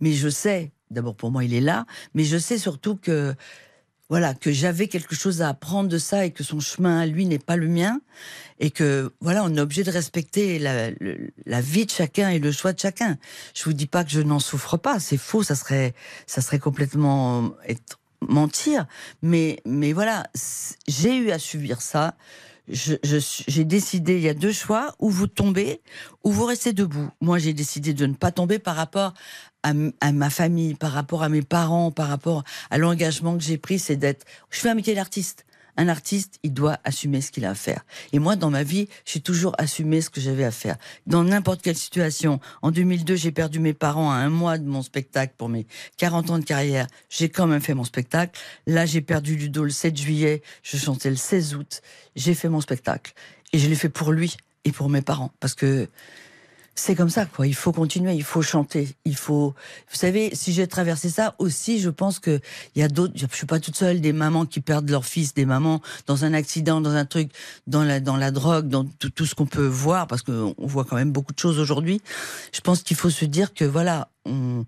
Mais 0.00 0.12
je 0.14 0.28
sais, 0.28 0.72
d'abord 0.90 1.14
pour 1.14 1.30
moi, 1.30 1.44
il 1.44 1.54
est 1.54 1.60
là, 1.60 1.86
mais 2.14 2.24
je 2.24 2.38
sais 2.38 2.58
surtout 2.58 2.96
que, 2.96 3.34
voilà, 4.08 4.34
que 4.34 4.52
j'avais 4.52 4.86
quelque 4.86 5.14
chose 5.14 5.42
à 5.42 5.48
apprendre 5.48 5.88
de 5.88 5.98
ça 5.98 6.24
et 6.24 6.30
que 6.30 6.44
son 6.44 6.60
chemin 6.60 7.00
à 7.00 7.06
lui 7.06 7.26
n'est 7.26 7.40
pas 7.40 7.56
le 7.56 7.66
mien 7.66 8.00
et 8.60 8.70
que, 8.70 9.12
voilà, 9.20 9.44
on 9.44 9.54
est 9.54 9.60
obligé 9.60 9.82
de 9.82 9.90
respecter 9.90 10.58
la, 10.58 11.60
vie 11.60 11.86
de 11.86 11.90
chacun 11.90 12.30
et 12.30 12.38
le 12.38 12.52
choix 12.52 12.72
de 12.72 12.78
chacun. 12.78 13.18
Je 13.54 13.64
vous 13.64 13.72
dis 13.72 13.86
pas 13.86 14.04
que 14.04 14.10
je 14.10 14.20
n'en 14.20 14.38
souffre 14.38 14.76
pas, 14.76 15.00
c'est 15.00 15.16
faux, 15.16 15.42
ça 15.42 15.56
serait, 15.56 15.94
ça 16.26 16.40
serait 16.40 16.60
complètement 16.60 17.52
mentir, 18.20 18.86
mais, 19.22 19.60
mais 19.66 19.92
voilà, 19.92 20.26
j'ai 20.86 21.16
eu 21.16 21.30
à 21.30 21.38
subir 21.38 21.82
ça. 21.82 22.16
J'ai 22.68 23.64
décidé, 23.64 24.16
il 24.16 24.22
y 24.22 24.28
a 24.28 24.34
deux 24.34 24.52
choix, 24.52 24.94
ou 24.98 25.08
vous 25.08 25.28
tombez, 25.28 25.80
ou 26.24 26.32
vous 26.32 26.44
restez 26.44 26.72
debout. 26.72 27.08
Moi, 27.20 27.38
j'ai 27.38 27.52
décidé 27.52 27.94
de 27.94 28.06
ne 28.06 28.14
pas 28.14 28.32
tomber 28.32 28.58
par 28.58 28.74
rapport 28.74 29.14
à, 30.00 30.12
ma 30.12 30.30
famille, 30.30 30.74
par 30.74 30.92
rapport 30.92 31.22
à 31.22 31.28
mes 31.28 31.42
parents, 31.42 31.90
par 31.90 32.08
rapport 32.08 32.44
à 32.70 32.78
l'engagement 32.78 33.36
que 33.36 33.42
j'ai 33.42 33.58
pris, 33.58 33.78
c'est 33.78 33.96
d'être. 33.96 34.24
Je 34.50 34.60
fais 34.60 34.68
un 34.68 34.74
métier 34.74 34.94
d'artiste. 34.94 35.44
Un 35.78 35.88
artiste, 35.88 36.38
il 36.42 36.54
doit 36.54 36.78
assumer 36.84 37.20
ce 37.20 37.30
qu'il 37.30 37.44
a 37.44 37.50
à 37.50 37.54
faire. 37.54 37.84
Et 38.14 38.18
moi, 38.18 38.34
dans 38.34 38.48
ma 38.48 38.62
vie, 38.62 38.88
j'ai 39.04 39.20
toujours 39.20 39.54
assumé 39.58 40.00
ce 40.00 40.08
que 40.08 40.22
j'avais 40.22 40.44
à 40.44 40.50
faire. 40.50 40.76
Dans 41.06 41.22
n'importe 41.22 41.60
quelle 41.60 41.76
situation. 41.76 42.40
En 42.62 42.70
2002, 42.70 43.14
j'ai 43.14 43.30
perdu 43.30 43.60
mes 43.60 43.74
parents 43.74 44.10
à 44.10 44.14
un 44.14 44.30
mois 44.30 44.56
de 44.56 44.64
mon 44.64 44.80
spectacle 44.80 45.34
pour 45.36 45.50
mes 45.50 45.66
40 45.98 46.30
ans 46.30 46.38
de 46.38 46.44
carrière. 46.44 46.86
J'ai 47.10 47.28
quand 47.28 47.46
même 47.46 47.60
fait 47.60 47.74
mon 47.74 47.84
spectacle. 47.84 48.40
Là, 48.66 48.86
j'ai 48.86 49.02
perdu 49.02 49.36
Ludo 49.36 49.64
le 49.64 49.70
7 49.70 49.94
juillet. 49.94 50.42
Je 50.62 50.78
chantais 50.78 51.10
le 51.10 51.16
16 51.16 51.54
août. 51.56 51.82
J'ai 52.14 52.32
fait 52.32 52.48
mon 52.48 52.62
spectacle. 52.62 53.12
Et 53.52 53.58
je 53.58 53.68
l'ai 53.68 53.76
fait 53.76 53.90
pour 53.90 54.12
lui 54.12 54.38
et 54.64 54.72
pour 54.72 54.88
mes 54.88 55.02
parents. 55.02 55.32
Parce 55.40 55.54
que 55.54 55.88
c'est 56.78 56.94
comme 56.94 57.08
ça, 57.08 57.24
quoi. 57.24 57.46
Il 57.46 57.54
faut 57.54 57.72
continuer, 57.72 58.14
il 58.14 58.22
faut 58.22 58.42
chanter, 58.42 58.96
il 59.06 59.16
faut. 59.16 59.54
Vous 59.90 59.96
savez, 59.96 60.34
si 60.34 60.52
j'ai 60.52 60.66
traversé 60.66 61.08
ça 61.08 61.34
aussi, 61.38 61.80
je 61.80 61.88
pense 61.88 62.18
que 62.18 62.38
il 62.74 62.80
y 62.80 62.84
a 62.84 62.88
d'autres. 62.88 63.14
Je 63.16 63.26
suis 63.32 63.46
pas 63.46 63.58
toute 63.58 63.76
seule. 63.76 64.02
Des 64.02 64.12
mamans 64.12 64.44
qui 64.44 64.60
perdent 64.60 64.90
leur 64.90 65.06
fils, 65.06 65.32
des 65.32 65.46
mamans 65.46 65.80
dans 66.06 66.26
un 66.26 66.34
accident, 66.34 66.82
dans 66.82 66.94
un 66.94 67.06
truc, 67.06 67.30
dans 67.66 67.82
la 67.82 67.98
dans 67.98 68.16
la 68.16 68.30
drogue, 68.30 68.68
dans 68.68 68.84
tout, 68.84 69.24
ce 69.24 69.34
qu'on 69.34 69.46
peut 69.46 69.66
voir, 69.66 70.06
parce 70.06 70.20
qu'on 70.20 70.54
voit 70.58 70.84
quand 70.84 70.96
même 70.96 71.12
beaucoup 71.12 71.32
de 71.32 71.38
choses 71.38 71.58
aujourd'hui. 71.58 72.02
Je 72.52 72.60
pense 72.60 72.82
qu'il 72.82 72.96
faut 72.96 73.10
se 73.10 73.24
dire 73.24 73.54
que 73.54 73.64
voilà, 73.64 74.10
on 74.26 74.66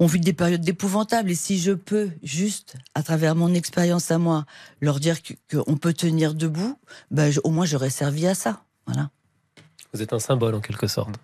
on 0.00 0.06
vit 0.06 0.18
des 0.18 0.32
périodes 0.32 0.62
d'épouvantables 0.62 1.30
et 1.30 1.36
si 1.36 1.60
je 1.60 1.70
peux 1.70 2.10
juste, 2.24 2.74
à 2.96 3.04
travers 3.04 3.36
mon 3.36 3.54
expérience 3.54 4.10
à 4.10 4.18
moi, 4.18 4.44
leur 4.80 4.98
dire 4.98 5.18
qu'on 5.48 5.76
peut 5.76 5.92
tenir 5.92 6.34
debout, 6.34 6.76
ben 7.12 7.32
au 7.44 7.50
moins 7.50 7.66
j'aurais 7.66 7.90
servi 7.90 8.26
à 8.26 8.34
ça. 8.34 8.64
Voilà. 8.86 9.10
Vous 9.94 10.02
êtes 10.02 10.12
un 10.12 10.18
symbole 10.18 10.56
en 10.56 10.60
quelque 10.60 10.88
sorte. 10.88 11.14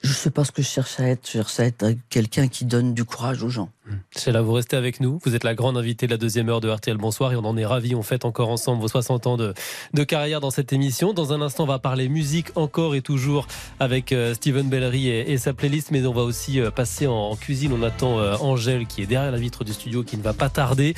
Je 0.00 0.12
sais 0.12 0.30
pas 0.30 0.44
ce 0.44 0.52
que 0.52 0.62
je 0.62 0.68
cherche 0.68 1.00
à 1.00 1.08
être. 1.08 1.26
Je 1.26 1.32
cherche 1.32 1.58
à 1.58 1.64
être 1.64 1.92
quelqu'un 2.08 2.46
qui 2.46 2.64
donne 2.64 2.94
du 2.94 3.04
courage 3.04 3.42
aux 3.42 3.48
gens. 3.48 3.68
Sheila, 4.16 4.42
vous 4.42 4.52
restez 4.52 4.76
avec 4.76 5.00
nous. 5.00 5.18
Vous 5.24 5.34
êtes 5.34 5.44
la 5.44 5.54
grande 5.54 5.76
invitée 5.76 6.06
de 6.06 6.12
la 6.12 6.16
deuxième 6.16 6.48
heure 6.48 6.60
de 6.60 6.68
RTL 6.68 6.96
Bonsoir 6.96 7.32
et 7.32 7.36
on 7.36 7.44
en 7.44 7.56
est 7.56 7.66
ravis. 7.66 7.94
On 7.94 8.02
fête 8.02 8.24
encore 8.24 8.48
ensemble 8.48 8.80
vos 8.80 8.88
60 8.88 9.26
ans 9.26 9.36
de, 9.36 9.54
de 9.94 10.04
carrière 10.04 10.40
dans 10.40 10.50
cette 10.50 10.72
émission. 10.72 11.12
Dans 11.12 11.32
un 11.32 11.40
instant, 11.40 11.64
on 11.64 11.66
va 11.66 11.78
parler 11.78 12.08
musique 12.08 12.48
encore 12.56 12.94
et 12.94 13.02
toujours 13.02 13.46
avec 13.78 14.12
euh, 14.12 14.34
Steven 14.34 14.68
Bellery 14.68 15.08
et, 15.08 15.32
et 15.32 15.38
sa 15.38 15.52
playlist, 15.52 15.90
mais 15.90 16.04
on 16.06 16.12
va 16.12 16.22
aussi 16.22 16.60
euh, 16.60 16.70
passer 16.70 17.06
en, 17.06 17.14
en 17.14 17.36
cuisine. 17.36 17.72
On 17.72 17.82
attend 17.82 18.18
euh, 18.18 18.36
Angèle 18.40 18.86
qui 18.86 19.02
est 19.02 19.06
derrière 19.06 19.30
la 19.30 19.38
vitre 19.38 19.64
du 19.64 19.72
studio 19.72 20.02
qui 20.02 20.16
ne 20.16 20.22
va 20.22 20.32
pas 20.32 20.48
tarder. 20.48 20.94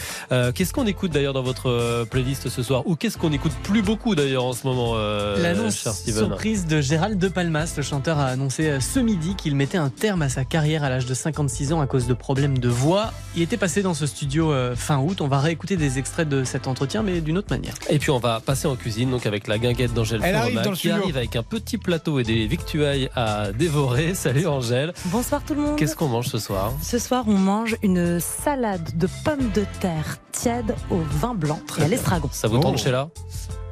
Qu'est-ce 0.55 0.73
qu'on 0.73 0.87
écoute 0.87 1.13
d'ailleurs 1.13 1.33
dans 1.33 1.43
votre 1.43 2.05
playlist 2.11 2.49
ce 2.49 2.63
soir? 2.63 2.87
Ou 2.87 2.97
qu'est-ce 2.97 3.19
qu'on 3.19 3.33
écoute 3.33 3.53
plus 3.63 3.83
beaucoup 3.83 4.15
d'ailleurs 4.15 4.45
en 4.45 4.53
ce 4.53 4.67
moment, 4.67 4.97
L'annonce 5.37 5.89
surprise 6.05 6.67
de 6.67 6.81
Gérald 6.81 7.19
De 7.19 7.29
Palmas, 7.29 7.75
le 7.77 7.83
chanteur 7.83 8.19
a 8.19 8.27
annoncé 8.27 8.81
ce 8.81 9.01
midi 9.01 9.35
qu'il 9.37 9.55
mettait 9.55 9.79
un 9.79 9.91
terme 9.91 10.23
à 10.23 10.29
sa 10.29 10.45
carrière 10.45 10.85
à 10.85 10.89
l'âge 10.91 11.07
de 11.07 11.15
56 11.15 11.73
ans 11.73 11.81
à 11.81 11.87
cause 11.87 12.07
de 12.07 12.15
problèmes 12.15 12.59
de 12.59 12.69
voix. 12.79 13.13
Il 13.37 13.43
était 13.43 13.57
passé 13.57 13.83
dans 13.83 13.95
ce 13.95 14.07
studio 14.07 14.53
euh, 14.53 14.75
fin 14.77 14.99
août. 14.99 15.21
On 15.21 15.29
va 15.29 15.39
réécouter 15.41 15.77
des 15.77 15.99
extraits 15.99 16.29
de 16.29 16.45
cet 16.45 16.67
entretien, 16.67 17.03
mais 17.03 17.21
d'une 17.21 17.37
autre 17.39 17.49
manière. 17.51 17.75
Et 17.91 17.99
puis 17.99 18.11
on 18.11 18.19
va 18.19 18.41
passer 18.41 18.67
en 18.67 18.77
cuisine 18.77 19.11
donc 19.11 19.27
avec 19.27 19.47
la 19.49 19.59
guinguette 19.59 19.93
d'Angèle 19.95 20.21
Elle 20.25 20.35
arrive 20.35 20.47
Fourmac, 20.55 20.65
dans 20.65 20.71
le 20.71 20.77
qui 20.77 20.89
studio. 20.89 21.03
arrive 21.03 21.17
avec 21.17 21.37
un 21.37 21.43
petit 21.43 21.79
plateau 21.79 22.19
et 22.21 22.23
des 22.23 22.47
victuailles 22.47 23.11
à 23.15 23.53
dévorer. 23.53 24.15
Salut 24.15 24.47
Angèle. 24.47 24.93
Bonsoir 25.07 25.43
tout 25.47 25.55
le 25.55 25.61
monde. 25.63 25.77
Qu'est-ce 25.77 25.97
qu'on 25.97 26.09
mange 26.09 26.29
ce 26.29 26.39
soir? 26.39 26.73
Ce 26.83 26.99
soir, 26.99 27.25
on 27.27 27.35
mange 27.35 27.77
une 27.83 28.21
salade 28.21 28.97
de 28.97 29.09
pommes 29.25 29.51
de 29.55 29.65
terre 29.81 30.19
tiède 30.33 30.75
au 30.91 30.99
vin 31.21 31.35
blanc 31.35 31.61
et 31.79 31.83
à 31.83 31.89
l'estragon. 31.89 32.29
Ça 32.33 32.49
vous 32.49 32.57
Oh. 32.57 32.61
tente 32.61 32.79
Sheila? 32.79 33.09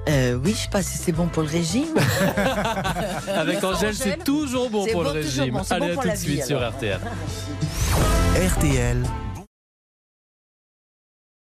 Euh, 0.09 0.39
oui, 0.45 0.53
je 0.53 0.57
sais 0.63 0.69
pas 0.69 0.83
si 0.83 0.99
c'est 0.99 1.13
bon 1.13 1.27
pour 1.27 1.43
le 1.43 1.49
régime. 1.49 1.95
Avec 3.35 3.63
Angèle, 3.65 3.95
c'est 3.95 4.23
toujours 4.23 4.71
bon 4.71 4.87
pour 4.87 5.03
le 5.03 5.09
bon, 5.09 5.15
régime. 5.15 5.51
bon, 5.55 5.63
Allez 5.71 5.95
bon 5.95 6.01
à 6.01 6.05
tout 6.05 6.11
de 6.11 6.17
suite 6.17 6.45
sur. 6.45 6.61
RTL. 6.61 7.01
RTL, 8.37 9.03